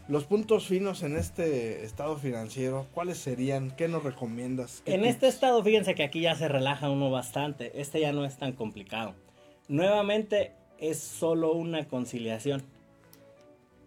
[0.08, 3.70] Los puntos finos en este estado financiero, ¿cuáles serían?
[3.70, 4.82] ¿Qué nos recomiendas?
[4.84, 5.14] ¿Qué En tips?
[5.14, 7.80] este estado, fíjense que aquí ya se relaja uno bastante.
[7.80, 9.14] Este ya no es tan complicado.
[9.68, 12.62] Nuevamente es solo una conciliación.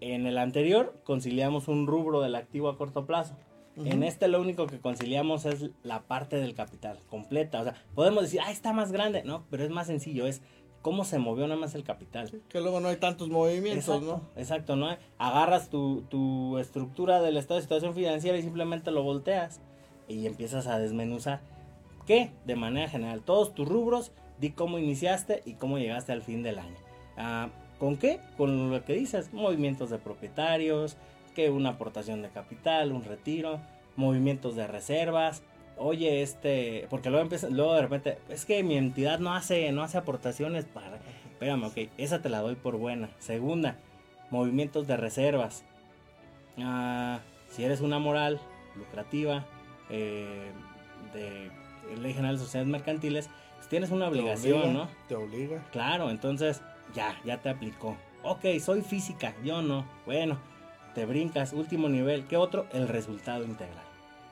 [0.01, 3.35] En el anterior conciliamos un rubro del activo a corto plazo.
[3.75, 3.87] Ujú.
[3.87, 7.61] En este lo único que conciliamos es la parte del capital completa.
[7.61, 9.23] O sea, podemos decir, ah, está más grande.
[9.23, 10.25] No, pero es más sencillo.
[10.25, 10.41] Es
[10.81, 12.41] cómo se movió nada más el capital.
[12.49, 14.05] Que luego no hay tantos movimientos, Exacto,
[14.35, 14.41] ¿no?
[14.41, 14.97] exacto, ¿no?
[15.17, 19.59] Agarras tu, tu estructura del estado de situación financiera y simplemente lo volteas
[20.07, 21.41] y empiezas a desmenuzar.
[22.05, 22.31] ¿Qué?
[22.45, 26.59] De manera general, todos tus rubros, di cómo iniciaste y cómo llegaste al fin del
[26.59, 26.77] año.
[27.17, 27.49] Ah,
[27.79, 28.19] ¿Con qué?
[28.37, 30.97] Con lo que dices, movimientos de propietarios,
[31.35, 33.59] que una aportación de capital, un retiro,
[33.95, 35.43] movimientos de reservas.
[35.79, 39.83] Oye, este, porque luego empieza, luego de repente, es que mi entidad no hace, no
[39.83, 40.97] hace aportaciones para,
[41.31, 43.09] espérame, ok, esa te la doy por buena.
[43.19, 43.77] Segunda,
[44.31, 45.63] movimientos de reservas.
[46.57, 47.19] Ah,
[47.49, 48.39] si eres una moral
[48.75, 49.45] lucrativa
[49.89, 50.51] eh,
[51.13, 51.51] de
[51.95, 54.89] Ley General de Sociedades Mercantiles, pues tienes una Te obligación, obliga, ¿no?
[55.07, 55.63] Te obliga.
[55.71, 56.61] Claro, entonces
[56.95, 57.97] ya, ya te aplicó.
[58.23, 59.85] Ok, soy física, yo no.
[60.05, 60.39] Bueno,
[60.95, 62.25] te brincas, último nivel.
[62.25, 62.65] ¿Qué otro?
[62.73, 63.86] El resultado integral.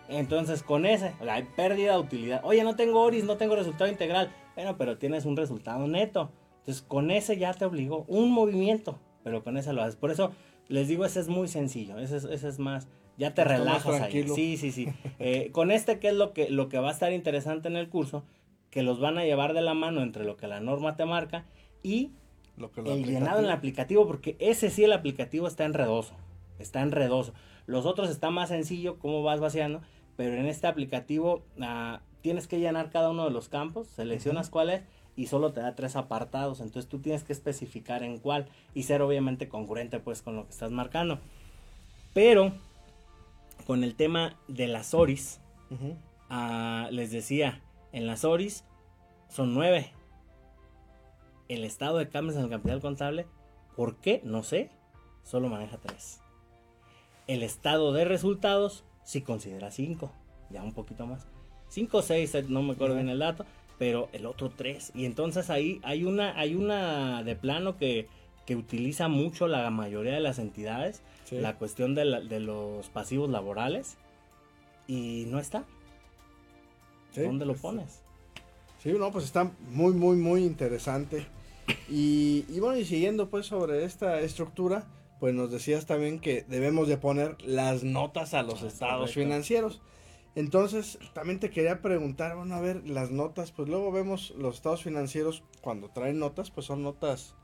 [0.10, 2.41] Entonces con ese, o sea, hay pérdida de utilidad.
[2.43, 4.32] Oye, no tengo ORIS, no tengo resultado integral.
[4.56, 6.32] Bueno, pero tienes un resultado neto.
[6.60, 9.95] Entonces con ese ya te obligó un movimiento, pero con ese lo haces.
[9.95, 10.32] Por eso
[10.68, 12.88] les digo, ese es muy sencillo, ese es, ese es más,
[13.18, 14.28] ya te Está relajas ahí.
[14.28, 14.88] Sí, sí, sí.
[15.20, 17.89] Eh, con este, ¿qué es lo que, lo que va a estar interesante en el
[17.89, 18.24] curso?
[18.72, 21.45] Que los van a llevar de la mano entre lo que la norma te marca
[21.84, 22.12] y
[22.58, 26.16] Lo que lo el llenado en el aplicativo, porque ese sí el aplicativo está enredoso,
[26.60, 27.34] está enredoso.
[27.68, 29.82] Los otros está más sencillo, cómo vas vaciando,
[30.16, 34.70] pero en este aplicativo ah, tienes que llenar cada uno de los campos, seleccionas cuál
[34.70, 34.84] es
[35.16, 39.01] y solo te da tres apartados, entonces tú tienes que especificar en cuál y ser
[39.01, 41.20] obviamente congruente pues con lo que estás marcando.
[42.13, 42.53] Pero
[43.66, 45.41] con el tema de las ORIs.
[46.30, 47.61] Ah, les decía,
[47.91, 48.63] en las ORIs
[49.30, 49.91] son nueve.
[51.47, 53.28] El estado de cambios en el capital contable,
[53.76, 54.22] ¿por qué?
[54.24, 54.70] No sé,
[55.24, 56.22] solo maneja tres.
[57.28, 60.12] El estado de resultados sí considera cinco,
[60.49, 61.26] ya un poquito más.
[61.70, 63.45] Cinco o seis, eh, no me acuerdo bien el dato,
[63.80, 64.91] pero el otro tres.
[64.93, 68.08] Y entonces ahí hay una, hay una de plano que,
[68.45, 71.38] que utiliza mucho la mayoría de las entidades, Sí.
[71.38, 73.95] la cuestión de, la- de los pasivos laborales,
[74.88, 75.64] y no está.
[77.12, 78.01] Sí, ¿Dónde lo pues, pones?
[78.84, 81.26] Sí, no, pues está muy, muy, muy interesante.
[81.89, 84.86] Y, y bueno, y siguiendo pues sobre esta estructura,
[85.20, 89.20] pues nos decías también que debemos de poner las notas a los Ah, estados correcto.
[89.22, 89.82] financieros.
[90.36, 94.84] Entonces, también te quería preguntar, bueno, a ver, las notas, pues luego vemos los estados
[94.84, 97.36] financieros cuando traen notas, pues son notas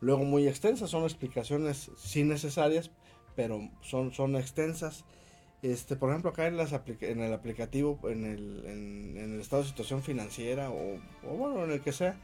[0.00, 2.90] luego muy extensas, son explicaciones sí necesarias,
[3.34, 5.04] pero son, son extensas.
[5.62, 9.62] Este, por ejemplo, acá en, las en el aplicativo, en el, en, en el estado
[9.62, 10.96] de situación financiera o,
[11.26, 12.20] o bueno, en el que sea,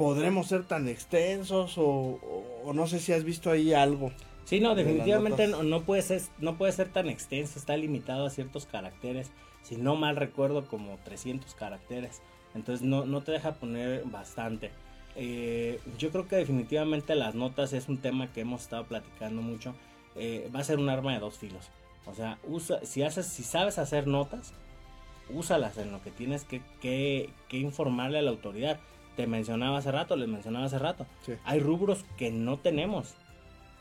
[0.00, 4.12] podremos ser tan extensos o, o- o no sé si has visto ahí algo.
[4.46, 8.30] Sí, no, definitivamente no, no puede ser, no puede ser tan extenso, está limitado a
[8.30, 9.30] ciertos caracteres.
[9.62, 12.22] Si no mal recuerdo, como 300 caracteres.
[12.54, 14.70] Entonces no, no te deja poner bastante.
[15.16, 19.74] Eh, yo creo que definitivamente las notas es un tema que hemos estado platicando mucho.
[20.16, 21.68] Eh, va a ser un arma de dos filos.
[22.06, 24.54] O sea, usa, si, haces, si sabes hacer notas,
[25.28, 28.80] úsalas en lo que tienes que, que, que informarle a la autoridad.
[29.20, 31.06] Te mencionaba hace rato, les mencionaba hace rato.
[31.26, 31.34] Sí.
[31.44, 33.14] Hay rubros que no tenemos.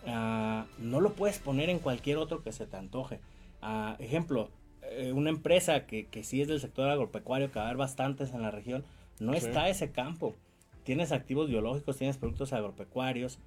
[0.05, 3.19] Ah, no lo puedes poner en cualquier otro que se te antoje.
[3.61, 4.49] Ah, ejemplo,
[4.83, 8.33] eh, una empresa que, que sí es del sector agropecuario, que va a haber bastantes
[8.33, 8.83] en la región,
[9.19, 9.39] no Sí.
[9.39, 10.35] está ese campo.
[10.83, 13.39] Tienes activos biológicos, tienes productos agropecuarios.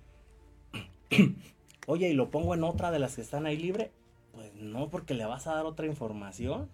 [1.87, 3.91] Oye, ¿y lo pongo en otra de las que están ahí libre?
[4.33, 6.69] Pues no, porque le vas a dar otra información.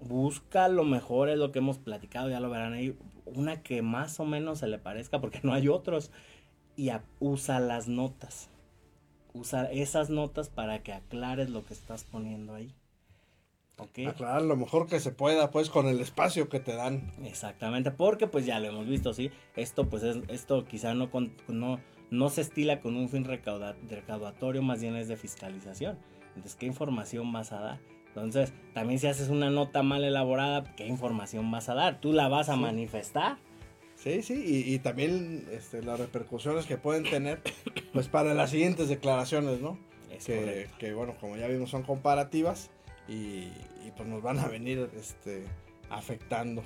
[0.00, 2.96] Busca lo mejor, es lo que hemos platicado, ya lo verán ahí.
[3.26, 6.10] Una que más o menos se le parezca, porque no hay otros.
[6.76, 8.48] Y a- usa las notas.
[9.34, 12.74] Usa esas notas para que aclares lo que estás poniendo ahí.
[13.78, 14.06] ¿Ok?
[14.08, 17.12] Aclarar lo mejor que se pueda, pues, con el espacio que te dan.
[17.22, 19.30] Exactamente, porque pues ya lo hemos visto, ¿sí?
[19.54, 21.78] Esto pues es, esto quizá no, con- no,
[22.10, 25.98] no se estila con un fin recauda- recaudatorio, más bien es de fiscalización.
[26.28, 27.78] Entonces, ¿qué información vas a dar?
[28.16, 32.00] Entonces, también si haces una nota mal elaborada, ¿qué información vas a dar?
[32.00, 32.60] ¿Tú la vas a Sí.
[32.60, 33.36] manifestar?
[33.94, 37.42] Sí, sí, y, y también este, las repercusiones que pueden tener,
[37.92, 39.78] pues, para las siguientes declaraciones, ¿no?
[40.10, 42.70] Es que, que, bueno, como ya vimos, son comparativas
[43.06, 43.12] y,
[43.84, 45.44] y, pues nos van a venir este,
[45.90, 46.62] afectando.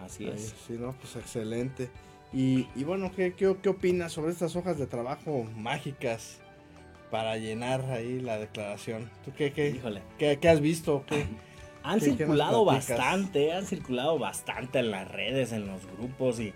[0.00, 0.54] Así Ahí, es.
[0.64, 0.92] Sí, ¿no?
[0.92, 1.90] Pues excelente.
[2.32, 6.40] Y, y bueno, ¿qué, qué, qué opinas sobre estas hojas de trabajo mágicas
[7.10, 9.10] para llenar ahí la declaración?
[9.24, 10.02] ¿Tú qué, qué, Híjole.
[10.18, 11.04] qué, qué has visto?
[11.06, 11.26] ¿Qué?
[11.82, 16.40] Han ¿Qué- qué nos circulado bastante, han circulado bastante en las redes, en los grupos
[16.40, 16.52] y,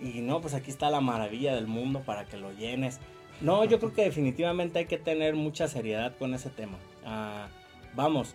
[0.00, 3.00] y no, pues aquí está la maravilla del mundo para que lo llenes.
[3.40, 6.78] No, yo creo que definitivamente hay que tener mucha seriedad con ese tema.
[7.04, 7.48] Ah,
[7.94, 8.34] vamos,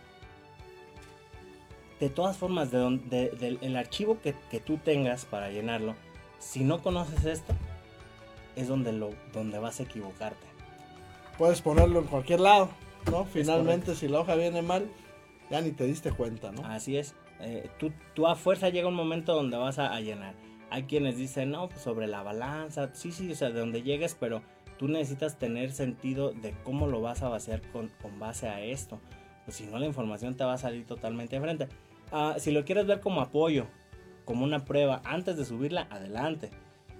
[1.99, 5.95] de todas formas, de don- de- del el archivo que, que tú tengas para llenarlo,
[6.39, 7.53] si no conoces esto,
[8.55, 10.47] es donde, lo, donde vas a equivocarte.
[11.37, 12.69] Puedes ponerlo en cualquier lado,
[13.09, 13.25] ¿no?
[13.25, 14.87] Finalmente, si la hoja viene mal,
[15.49, 16.65] ya ni te diste cuenta, ¿no?
[16.65, 17.15] Así es.
[17.39, 20.35] Eh, tú, tú a fuerza llega un momento donde vas a, a llenar.
[20.69, 22.91] Hay quienes dicen, no, pues sobre la balanza.
[22.93, 24.41] Sí, sí, o sea, de donde llegues, pero
[24.77, 28.99] tú necesitas tener sentido de cómo lo vas a vaciar con, con base a esto.
[29.45, 31.67] Pues si no, la información te va a salir totalmente enfrente.
[32.11, 33.67] Ah, si lo quieres ver como apoyo,
[34.25, 36.51] como una prueba, antes de subirla, adelante.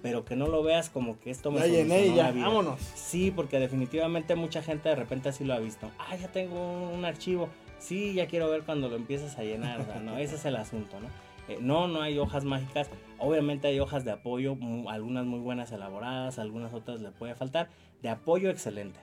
[0.02, 2.46] Pero que no lo veas como que esto me ya llené ya, vida.
[2.46, 2.80] vámonos.
[2.96, 5.90] Sí, porque definitivamente mucha gente de repente así lo ha visto.
[5.98, 7.48] Ah, ya tengo un, archivo.
[7.78, 10.00] Sí, ya quiero ver cuando lo empieces a llenar.
[10.02, 11.06] No, ese es el asunto, ¿no?
[11.48, 12.88] Eh, no, no hay hojas mágicas.
[13.18, 14.56] Obviamente hay hojas de apoyo,
[14.88, 17.68] algunas muy buenas elaboradas, algunas otras le puede faltar.
[18.02, 18.98] De apoyo excelente.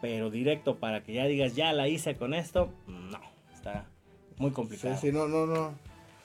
[0.00, 3.20] Pero directo para que ya digas, ya la hice con esto, no.
[3.54, 3.86] Está
[4.38, 4.96] muy Sí, complicado.
[5.00, 5.74] sí, no, no, no.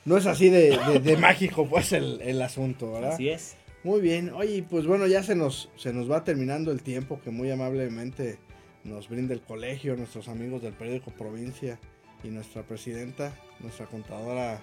[0.06, 3.14] No es así de, de- de mágico, pues, el, el asunto, ¿verdad?
[3.14, 3.56] Así es.
[3.88, 7.32] Muy bien, oye, pues bueno, ya se nos, se nos va terminando el tiempo que
[7.32, 8.38] muy amablemente
[8.84, 11.80] nos brinda el colegio, nuestros amigos del periódico Provincia
[12.22, 14.60] y nuestra presidenta, nuestra contadora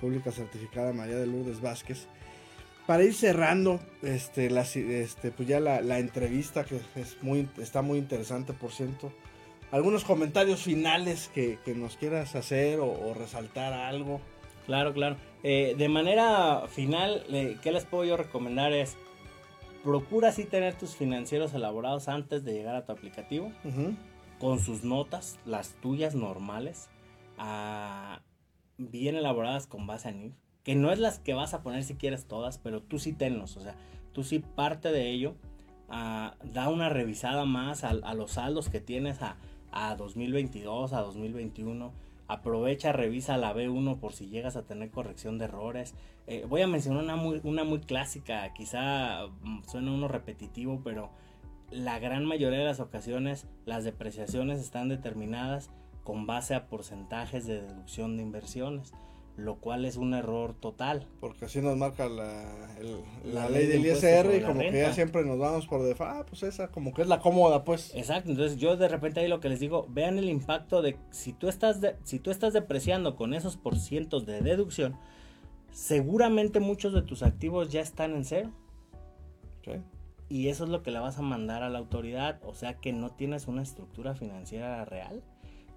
[0.00, 2.06] pública certificada María de Lourdes Vázquez.
[2.86, 7.82] Para ir cerrando, este, la, este, pues ya la, la entrevista que es muy, está
[7.82, 9.12] muy interesante, por cierto.
[9.72, 14.20] Algunos comentarios finales que, que nos quieras hacer o, o resaltar algo.
[14.66, 15.16] Claro, claro.
[15.42, 18.72] Eh, de manera final, eh, ¿qué les puedo yo recomendar?
[18.72, 18.96] Es
[19.82, 23.50] procura sí tener tus financieros elaborados antes de llegar a tu aplicativo,
[24.38, 26.90] con sus notas, las tuyas normales,
[27.38, 28.20] ah,
[28.76, 30.34] bien elaboradas con base a NIF,
[30.64, 33.56] que no es las que vas a poner si quieres todas, pero tú sí tenlos,
[33.56, 33.74] o sea,
[34.12, 35.34] tú sí parte de ello,
[35.88, 39.36] ah, da una revisada más a, a los saldos que tienes a,
[39.72, 41.92] a 2022, a 2021.
[42.30, 45.96] Aprovecha, revisa la B1 por si llegas a tener corrección de errores.
[46.28, 51.10] Eh, voy a mencionar una muy, una muy clásica, quizá mm, suena uno repetitivo, pero
[51.72, 55.72] la gran mayoría de las ocasiones las depreciaciones están determinadas
[56.04, 58.92] con base a porcentajes de deducción de inversiones,
[59.44, 61.06] lo cual es un error total.
[61.20, 63.00] Porque así nos marca la, el-
[63.32, 65.82] la La ley ley de del ISR y como que ya siempre nos vamos por
[65.82, 66.12] default.
[66.12, 67.94] Ah, pues esa como que es la cómoda, pues.
[67.94, 71.32] Exacto, entonces yo de repente ahí lo que les digo, vean el impacto de si
[71.32, 74.96] tú estás de- si tú estás depreciando con esos porcientos de deducción,
[75.72, 78.50] seguramente muchos de tus activos ya están en cero.
[79.64, 79.72] Sí.
[80.28, 82.40] Y eso es lo que le vas a mandar a la autoridad.
[82.44, 85.22] O sea que no tienes una estructura financiera real.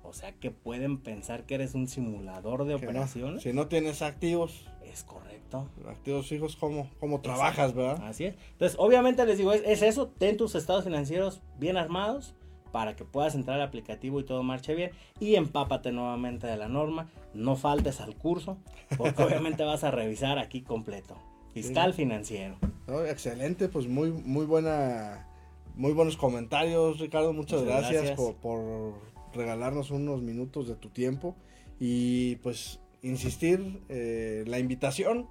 [0.04, 3.44] O sea que pueden pensar que eres un simulador de Que no, operaciones.
[3.44, 5.68] si no tienes activos, Es correcto.
[5.88, 8.04] activos fijos, ¿cómo, cómo trabajas, verdad?
[8.06, 8.36] Así es.
[8.52, 10.08] Entonces, obviamente les digo, es, es eso.
[10.08, 12.36] Ten tus estados financieros bien armados
[12.72, 14.92] para que puedas entrar al aplicativo y todo marche bien.
[15.20, 17.10] Y empápate nuevamente de la norma.
[17.34, 18.58] No faltes al curso.
[18.98, 21.16] Porque obviamente vas a revisar aquí completo.
[21.54, 22.58] Fiscal financiero.
[22.88, 25.28] No, excelente, pues muy, muy buena,
[25.76, 27.32] muy buenos comentarios, Ricardo.
[27.32, 28.18] Muchas, Muchas gracias, gracias.
[28.18, 28.94] Por, por
[29.34, 31.36] regalarnos unos minutos de tu tiempo
[31.80, 35.28] y pues insistir eh, la invitación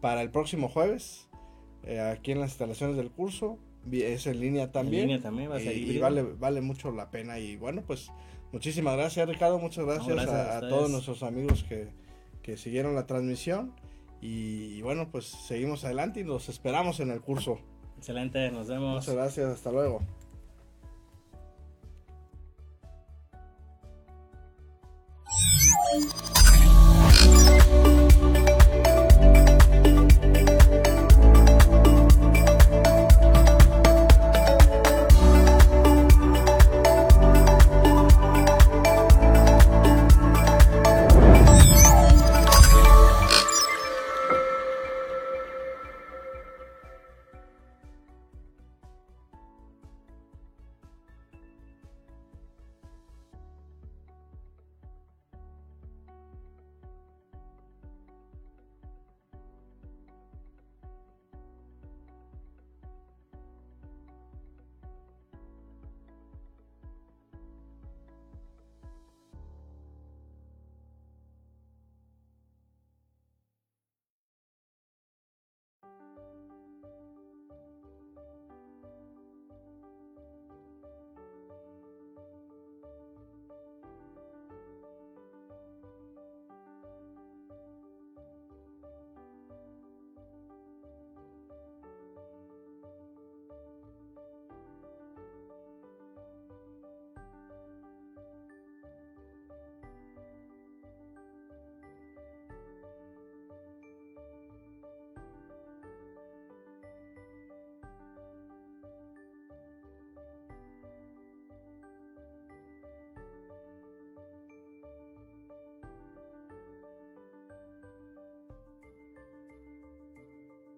[0.00, 1.28] para el próximo jueves
[1.84, 3.58] eh, aquí en las instalaciones del curso
[3.90, 5.02] es en línea también.
[5.02, 7.38] En línea también va a ser y, vale, vale mucho la pena.
[7.38, 8.10] Y bueno, pues
[8.52, 11.88] muchísimas gracias Ricardo, muchas gracias, gracias a, a a todos nuestros amigos que,
[12.42, 13.72] que siguieron la transmisión.
[14.20, 17.58] Y, y bueno, pues seguimos adelante y los esperamos en el curso.
[17.96, 18.96] Excelente, nos vemos.
[18.96, 20.02] Muchas gracias, hasta luego.
[25.92, 26.14] Thank
[27.84, 27.99] you.